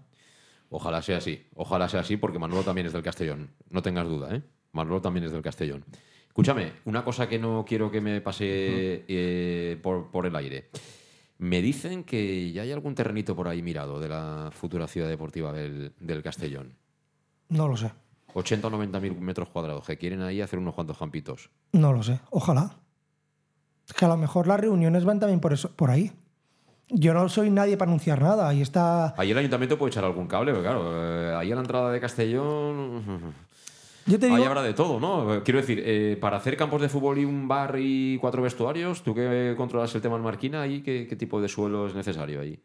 [0.70, 1.47] Ojalá sea así.
[1.55, 3.51] Ojalá sea así porque Manolo también es del Castellón.
[3.70, 4.41] No tengas duda, ¿eh?
[4.74, 5.86] Manolo también es del Castellón.
[6.28, 10.70] Escúchame, una cosa que no quiero que me pase eh, por, por el aire.
[11.39, 15.53] Me dicen que ya hay algún terrenito por ahí mirado de la futura ciudad deportiva
[15.53, 16.76] del, del Castellón.
[17.49, 17.91] No lo sé,
[18.34, 21.49] 80 o 90 mil metros cuadrados, que quieren ahí hacer unos cuantos campitos.
[21.72, 22.76] no lo sé, ojalá.
[23.96, 26.12] Que a lo mejor las reuniones van también por, eso, por ahí.
[26.90, 28.48] Yo no soy nadie para anunciar nada.
[28.48, 31.62] Ahí está Ahí el ayuntamiento puede echar algún cable, pero claro, eh, ahí a la
[31.62, 33.34] entrada de Castellón.
[34.06, 35.44] Yo te Ahí digo, habrá de todo, ¿no?
[35.44, 39.14] Quiero decir, eh, para hacer campos de fútbol y un bar y cuatro vestuarios, tú
[39.14, 42.58] que controlas el tema en Marquina, ¿ahí qué, qué tipo de suelo es necesario ahí?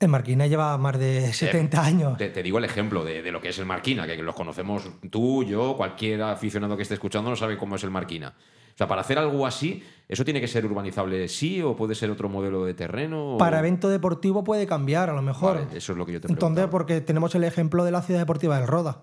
[0.00, 2.16] el Marquina lleva más de 70 años.
[2.16, 4.88] Te, te digo el ejemplo de, de lo que es el Marquina, que los conocemos
[5.10, 8.34] tú, yo, cualquier aficionado que esté escuchando no sabe cómo es el Marquina.
[8.80, 12.30] Sea, para hacer algo así, ¿eso tiene que ser urbanizable sí o puede ser otro
[12.30, 13.34] modelo de terreno?
[13.34, 15.56] o- Para evento deportivo puede cambiar, a lo mejor.
[15.66, 16.70] Vale, eso es lo que yo te Entonces, pregunto.
[16.70, 19.02] porque tenemos el ejemplo de la ciudad deportiva del Roda,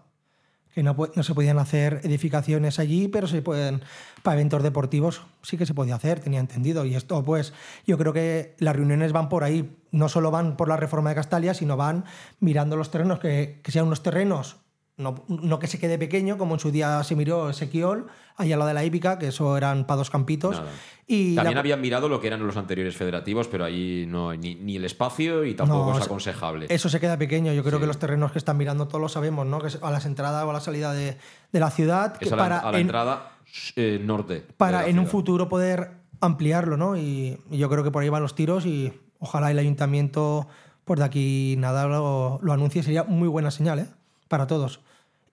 [0.73, 3.83] que no, se podían hacer edificaciones allí, pero se pueden,
[4.23, 6.83] para eventos deportivos sí que se podía hacer, tenía entendido.
[6.83, 7.53] Y esto, pues,
[7.85, 11.15] yo creo que las reuniones van por ahí, no solo van por la reforma de
[11.17, 12.03] Castalia, sino van
[12.39, 14.57] mirando los terrenos, que, que sean unos terrenos,
[14.97, 18.59] no, no que se quede pequeño, como en su día se miró Sequiol, allá al
[18.59, 20.57] lado de la hípica, que eso eran para dos campitos.
[20.57, 20.71] Nada.
[21.05, 24.37] Y También la- habían mirado lo que eran los anteriores federativos, pero ahí no hay
[24.39, 26.65] ni, ni el espacio y tampoco No, es aconsejable.
[26.69, 27.53] Eso se queda pequeño.
[27.53, 27.81] Yo creo Sí.
[27.81, 29.59] que los terrenos que están mirando todos lo sabemos, ¿no?
[29.59, 31.17] Que es a las entradas o a la salida de,
[31.53, 32.17] de la ciudad.
[32.17, 33.31] Que a la, para a la en, entrada
[33.75, 34.43] eh, norte.
[34.57, 36.97] para en un futuro poder ampliarlo, ¿no?
[36.97, 40.47] Y, y yo creo que por ahí van los tiros y ojalá el ayuntamiento,
[40.83, 42.83] pues de aquí nada, lo, lo anuncie.
[42.83, 43.85] Sería muy buena señal, ¿eh?
[44.27, 44.81] Para todos.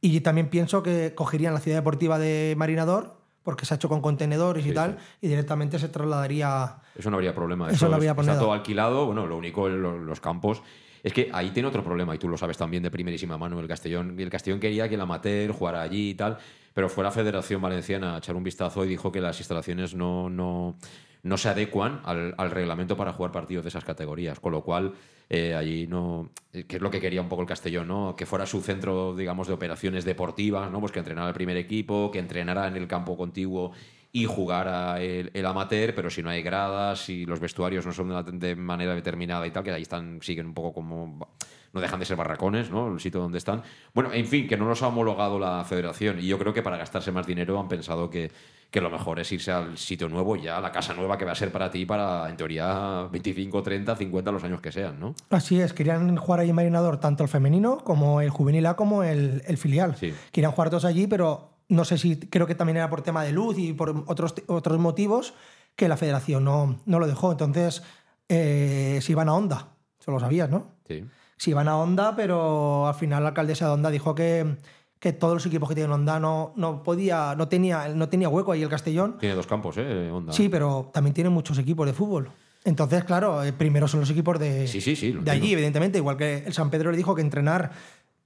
[0.01, 4.01] Y también pienso que cogerían la ciudad deportiva de Marinador porque se ha hecho con
[4.01, 6.77] contenedores y Sí, tal, y directamente se trasladaría.
[6.97, 7.71] Eso no habría problema.
[7.71, 8.33] Eso no habría es- problema.
[8.35, 9.07] Está todo alquilado.
[9.07, 10.63] Bueno, lo único en lo- los campos.
[11.03, 13.69] Es que ahí tiene otro problema, y tú lo sabes también de primerísima mano, el
[13.69, 14.15] Castellón.
[14.19, 16.39] Y el Castellón quería que el amateur jugara allí y tal,
[16.73, 20.31] pero fue la Federación Valenciana a echar un vistazo y dijo que las instalaciones no,
[20.31, 20.77] no,
[21.23, 24.41] no se adecuan al, al reglamento para jugar partidos de esas categorías.
[24.41, 24.95] Con lo cual,
[25.29, 26.31] eh, allí no.
[26.53, 28.14] eh, que es lo que quería un poco el Castellón, ¿no?
[28.16, 30.81] Que fuera su centro, digamos, de operaciones deportivas, ¿no?
[30.81, 33.72] Pues que entrenara el primer equipo, que entrenara en el campo contiguo
[34.12, 38.49] y jugara el, amateur, pero si no hay gradas, si los vestuarios no son de,
[38.49, 41.35] de manera determinada y tal, que ahí están, siguen un poco como.
[41.72, 42.93] No dejan de ser barracones, ¿no?
[42.93, 43.64] El sitio donde están.
[43.93, 46.20] Bueno, en fin, que no los ha homologado la federación.
[46.20, 48.31] Y yo creo que para gastarse más dinero han pensado que,
[48.75, 51.31] que lo mejor es irse al sitio nuevo, ya a la casa nueva que va
[51.31, 55.14] a ser para ti para, en teoría, 25, 30, 50, los años que sean, ¿no?
[55.31, 59.05] Así es, querían jugar allí en Marinador tanto el femenino como el juvenil A como
[59.05, 59.95] el, el filial.
[59.95, 60.12] Sí.
[60.33, 63.31] Querían jugar todos allí, pero no sé si creo que también era por tema de
[63.31, 65.35] luz y por otros, otros motivos
[65.77, 67.31] que la federación no, no lo dejó.
[67.31, 67.85] Entonces,
[68.29, 69.68] eh, se iban a Honda,
[70.01, 70.72] eso lo sabías, ¿no?
[70.89, 71.05] Sí.
[71.37, 74.57] Se iban a Honda, pero al final la alcaldesa de Honda dijo que,
[75.05, 78.53] que todos los equipos que tienen Honda no, no podía, no tenía, no tenía hueco
[78.53, 79.19] ahí el Castellón.
[79.19, 80.11] Tiene dos campos, ¿eh?
[80.11, 80.33] Onda.
[80.33, 82.31] Sí, pero también tienen muchos equipos de fútbol.
[82.65, 85.99] Entonces, claro, eh, primero son los equipos de, Sí, sí, sí, de allí, evidentemente.
[85.99, 87.73] Igual que el San Pedro le dijo que entrenar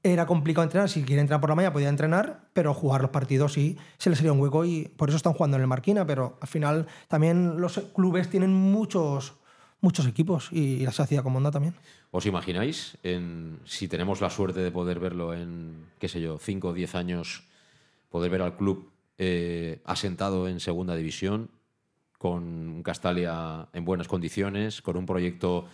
[0.04, 0.88] era complicado entrenar.
[0.88, 4.14] Si quiere entrar por la mañana podía entrenar, pero jugar los partidos sí se le
[4.14, 6.06] sería un hueco y por eso están jugando en el Marquina.
[6.06, 9.34] Pero al final también los clubes tienen muchos,
[9.80, 11.74] muchos equipos y la sociedad como onda también.
[12.10, 12.96] ¿Os imagináis
[13.64, 17.44] si tenemos la suerte de poder verlo en, qué sé yo, 5 o 10 años,
[18.08, 21.50] poder ver al club eh, asentado en segunda división,
[22.16, 25.66] con Castalia en buenas condiciones, con un proyecto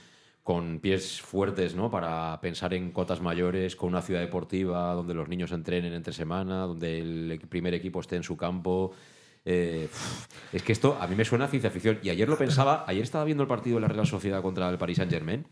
[0.43, 1.91] con pies fuertes ¿no?
[1.91, 6.67] para pensar en cotas mayores, con una ciudad deportiva donde los niños entrenen entre semana,
[6.67, 8.93] donde el primer equipo esté en su campo.
[9.47, 9.89] Eh,
[10.53, 11.99] es que esto a mí me suena a ciencia ficción.
[12.03, 14.77] Y ayer lo pensaba, ayer estaba viendo el partido de la Real Sociedad contra el
[14.77, 15.47] Paris Saint Germain.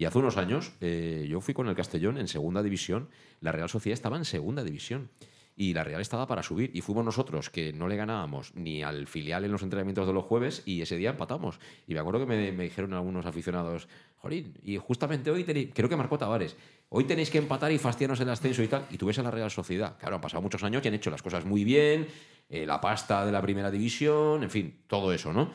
[0.00, 3.10] Y hace unos años eh, yo fui con el Castellón en segunda división.
[3.42, 5.10] La Real Sociedad estaba en segunda división.
[5.56, 6.70] Y la Real estaba para subir.
[6.72, 10.24] Y fuimos nosotros que no le ganábamos ni al filial en los entrenamientos de los
[10.24, 10.62] jueves.
[10.64, 11.60] Y ese día empatamos.
[11.86, 15.68] Y me acuerdo que me, dijeron algunos aficionados: Jorín, y justamente hoy tenéis.
[15.74, 16.56] Creo que marcó Tavares.
[16.88, 18.86] Hoy tenéis que empatar y fastidiarnos el ascenso y tal.
[18.90, 19.98] Y tú ves a la Real Sociedad.
[19.98, 22.08] Claro, han pasado muchos años y han hecho las cosas muy bien.
[22.48, 24.44] eh, la pasta de la primera división.
[24.44, 25.52] En fin, todo eso, ¿no?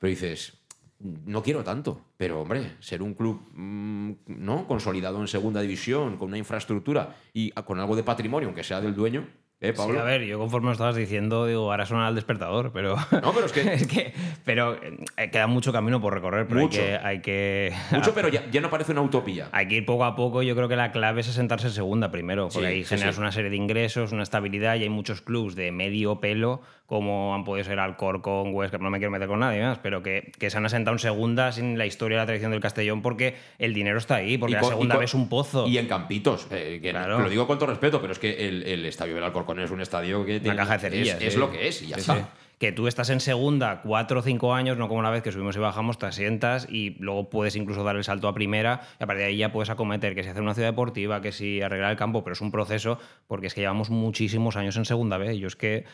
[0.00, 0.65] Pero dices,
[1.00, 6.28] no quiero tanto, pero hombre, ser un club mm, no consolidado en segunda división, con
[6.28, 9.26] una infraestructura y con algo de patrimonio, aunque sea del dueño,
[9.60, 9.94] ¿eh, Pablo?
[9.94, 12.96] Sí, a ver, yo conforme lo estabas diciendo, digo, ahora suena al despertador, pero.
[13.22, 13.52] No, pero es
[13.86, 14.12] que-
[14.44, 16.80] pero eh, queda mucho camino por recorrer, pero Mucho.
[16.80, 16.96] hay que.
[17.06, 19.48] Hay que Mucho, pero ya, ya no parece una utopía.
[19.52, 20.42] Hay que ir poco a poco.
[20.42, 23.20] Yo creo que la clave es asentarse en segunda primero, porque Sí, ahí generas sí.
[23.20, 27.44] una serie de ingresos, una estabilidad y hay muchos clubs de medio pelo, como han
[27.44, 30.56] podido ser Alcorcón, Huesca, no me quiero meter con nadie más, pero que, que se
[30.56, 33.98] han asentado en segunda sin la historia y la tradición del Castellón porque el dinero
[33.98, 35.66] está ahí, porque Y la segunda vez es un pozo.
[35.66, 37.18] Y en Campitos, eh, que Claro.
[37.20, 39.80] lo digo con todo respeto, pero es que el, el estadio del Alcorcón es un
[39.80, 41.20] estadio que tiene, Una caja de cerillas.
[41.20, 42.14] es, lo que es y ya Sí, está.
[42.16, 42.20] sí.
[42.58, 45.54] Que tú estás en segunda cuatro o cinco años, no como una vez que subimos
[45.56, 49.06] y bajamos, te asientas y luego puedes incluso dar el salto a primera y a
[49.06, 51.90] partir de ahí ya puedes acometer que si hacer una ciudad deportiva, que si arreglar
[51.90, 55.36] el campo, pero es un proceso porque es que llevamos muchísimos años en segunda vez.
[55.36, 55.84] Yo es que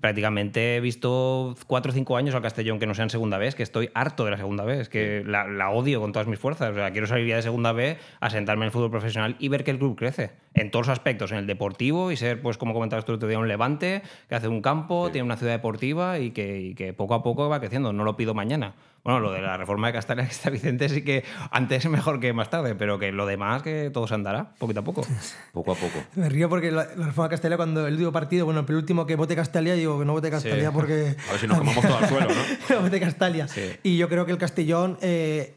[0.00, 3.54] prácticamente he visto cuatro o cinco años al Castellón que no sea en segunda vez,
[3.54, 6.70] que estoy harto de la segunda vez, que la, la odio con todas mis fuerzas.
[6.70, 9.64] O sea, quiero salir ya de segunda vez, asentarme en el fútbol profesional y ver
[9.64, 12.74] que el club crece en todos los aspectos, en el deportivo y ser, pues como
[12.74, 16.18] comentabas tú el otro día, un levante que hace un campo, tiene una ciudad deportiva
[16.18, 17.92] y que, y que poco a poco va creciendo.
[17.92, 18.74] No lo pido mañana.
[19.04, 22.18] Bueno, lo de la reforma de Castalia que está Vicente sí que antes es mejor
[22.18, 25.06] que más tarde, pero que lo demás que todo se andará poquito a poco.
[25.52, 26.02] Poco a poco.
[26.16, 29.06] Me río porque la, la reforma de Castalia, cuando el último partido, bueno, el penúltimo
[29.06, 30.74] que vote Castalia, digo que no vote Castalia Sí.
[30.74, 31.14] porque.
[31.28, 32.34] A ver si nos comamos todo al suelo, ¿no?
[32.76, 33.46] no vote Castalia.
[33.84, 34.98] Y yo creo que el Castellón.
[35.02, 35.54] eh,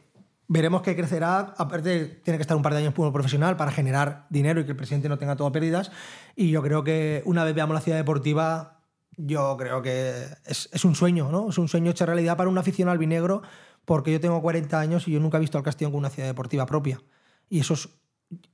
[0.51, 4.25] Veremos que crecerá, aparte tiene que estar un par de años fútbol profesional para generar
[4.31, 5.91] dinero y que el presidente no tenga todo pérdidas.
[6.35, 8.81] Y yo creo que una vez veamos la ciudad deportiva,
[9.15, 10.11] yo creo que
[10.47, 11.49] es, es un sueño, ¿no?
[11.49, 13.43] Es un sueño hecho realidad para un aficionado albinegro,
[13.85, 16.27] porque yo tengo 40 años y yo nunca he visto al Castellón con una ciudad
[16.27, 16.99] deportiva propia.
[17.47, 17.89] Y eso es,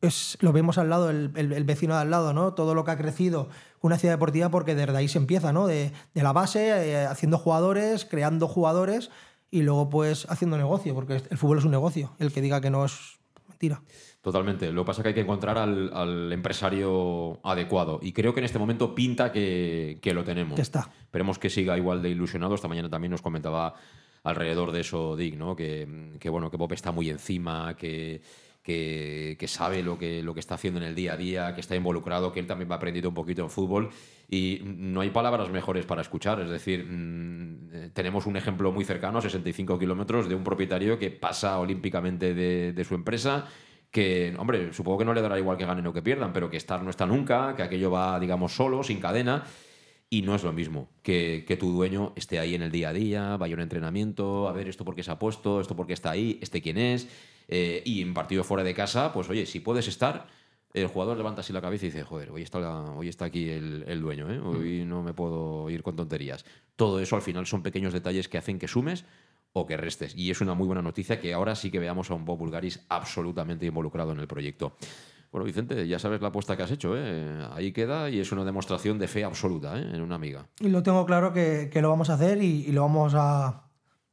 [0.02, 2.54] es- lo vemos al lado, el, el- el vecino de al lado, ¿no?
[2.56, 3.48] Todo lo que ha crecido
[3.80, 5.66] una ciudad deportiva, porque desde ahí se empieza, ¿no?
[5.66, 9.12] De, de la base, eh, haciendo jugadores, creando jugadores
[9.56, 12.14] y luego pues haciendo negocio, porque el fútbol es un negocio.
[12.20, 13.82] El que diga que no es mentira.
[14.22, 14.70] Totalmente.
[14.74, 18.00] Lo que pasa es que hay que encontrar al, al empresario adecuado.
[18.02, 20.60] Y creo que en este momento pinta que, que lo tenemos.
[20.60, 20.90] Está.
[21.04, 22.54] Esperemos que siga igual de ilusionado.
[22.54, 23.76] Esta mañana también nos comentaba
[24.24, 25.56] alrededor de eso Dick, ¿no?
[25.56, 28.22] Que, que, bueno, que Bob está muy encima, que,
[28.66, 31.76] que, sabe lo que, lo que está haciendo en el día a día, que está
[31.76, 33.90] involucrado, que él también va aprendiendo un poquito en fútbol
[34.28, 36.42] y no hay palabras mejores para escuchar.
[36.42, 41.12] Es decir, mm, tenemos un ejemplo muy cercano, a 65 kilómetros, de un propietario que
[41.12, 43.46] pasa olímpicamente de, de su empresa
[43.92, 46.58] que, hombre, supongo que no le dará igual que ganen o que pierdan, pero que
[46.58, 49.44] estar no está nunca, que aquello va, digamos, solo, sin cadena.
[50.10, 52.94] Y no es lo mismo que, que tu dueño esté ahí en el día a
[52.94, 55.88] día, vaya a un entrenamiento, a ver esto por qué se ha puesto, esto por
[55.88, 57.08] qué está ahí, este quién es.
[57.48, 60.28] Eh, y en partido fuera de casa, pues oye, si puedes estar,
[60.74, 63.50] el jugador levanta así la cabeza y dice, joder, hoy está, la- hoy está aquí
[63.50, 64.40] el, el dueño, ¿eh?
[64.40, 66.44] hoy no me puedo ir con tonterías.
[66.76, 69.06] Todo eso al final son pequeños detalles que hacen que sumes
[69.54, 70.14] o que restes.
[70.18, 72.84] Y es una muy buena noticia que ahora sí que veamos a un Bob Bulgaris
[72.90, 74.76] absolutamente involucrado en el proyecto.
[75.32, 77.46] Bueno, Vicente, ya sabes la apuesta que has hecho, ¿eh?
[77.54, 79.92] Ahí queda y es una demostración de fe absoluta ¿eh?
[79.94, 80.48] en una amiga.
[80.60, 83.64] Y lo tengo claro que, que lo vamos a hacer y, y lo vamos a,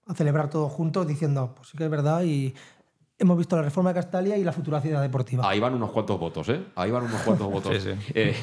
[0.06, 2.54] a celebrar todos juntos diciendo, pues sí que es verdad y
[3.22, 5.48] hemos visto la reforma de Castalia y la futura ciudad deportiva.
[5.48, 6.60] Ahí van unos cuantos votos, ¿eh?
[6.76, 7.82] Ahí van unos cuantos votos.
[7.82, 8.12] Sí, sí.
[8.14, 8.34] Eh,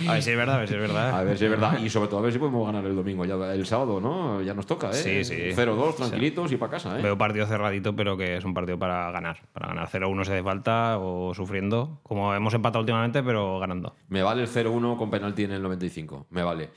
[0.08, 1.14] A ver si es verdad, a ver si es verdad.
[1.18, 1.78] A ver si es verdad.
[1.78, 3.24] Y sobre todo a ver si podemos ganar el domingo.
[3.24, 4.42] Ya, el sábado, ¿no?
[4.42, 4.94] Ya nos toca, ¿eh?
[4.94, 5.34] Sí, sí.
[5.54, 7.02] 0-2, tranquilitos y para casa, ¿eh?
[7.02, 9.38] Veo partido cerradito, pero que es un partido para ganar.
[9.52, 13.94] Para ganar 0-1 si hace falta o sufriendo, como hemos empatado últimamente, pero ganando.
[14.08, 16.26] Me vale el 0-1 con penalti en el 95.
[16.30, 16.70] Me vale.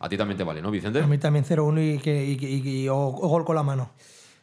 [0.00, 1.00] A ti también te vale, ¿no, Vicente?
[1.00, 3.62] A mí también 0-1 y, que, y, que- y- y- o, o gol con la
[3.62, 3.90] mano.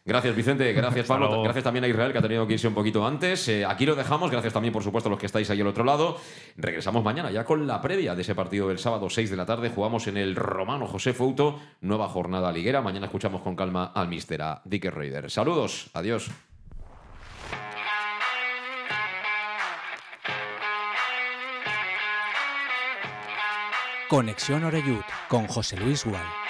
[0.04, 0.74] Gracias, Vicente.
[0.74, 1.44] Gracias, Pablo.
[1.44, 3.48] Gracias también a Israel, que ha tenido que irse un poquito antes.
[3.48, 4.32] Eh, aquí lo dejamos.
[4.32, 6.18] Gracias también, por supuesto, a los que estáis ahí al otro lado.
[6.58, 9.70] Regresamos mañana ya con la previa de ese partido del sábado, 6 de la tarde.
[9.70, 11.60] Jugamos en el Romano José Fouto.
[11.82, 12.82] Nueva jornada liguera.
[12.82, 15.30] Mañana escuchamos con calma al mister, a Dicker Raider.
[15.30, 15.92] Saludos.
[15.94, 16.32] Adiós.
[24.10, 26.41] Conexión Oreyud con José Luis Gual.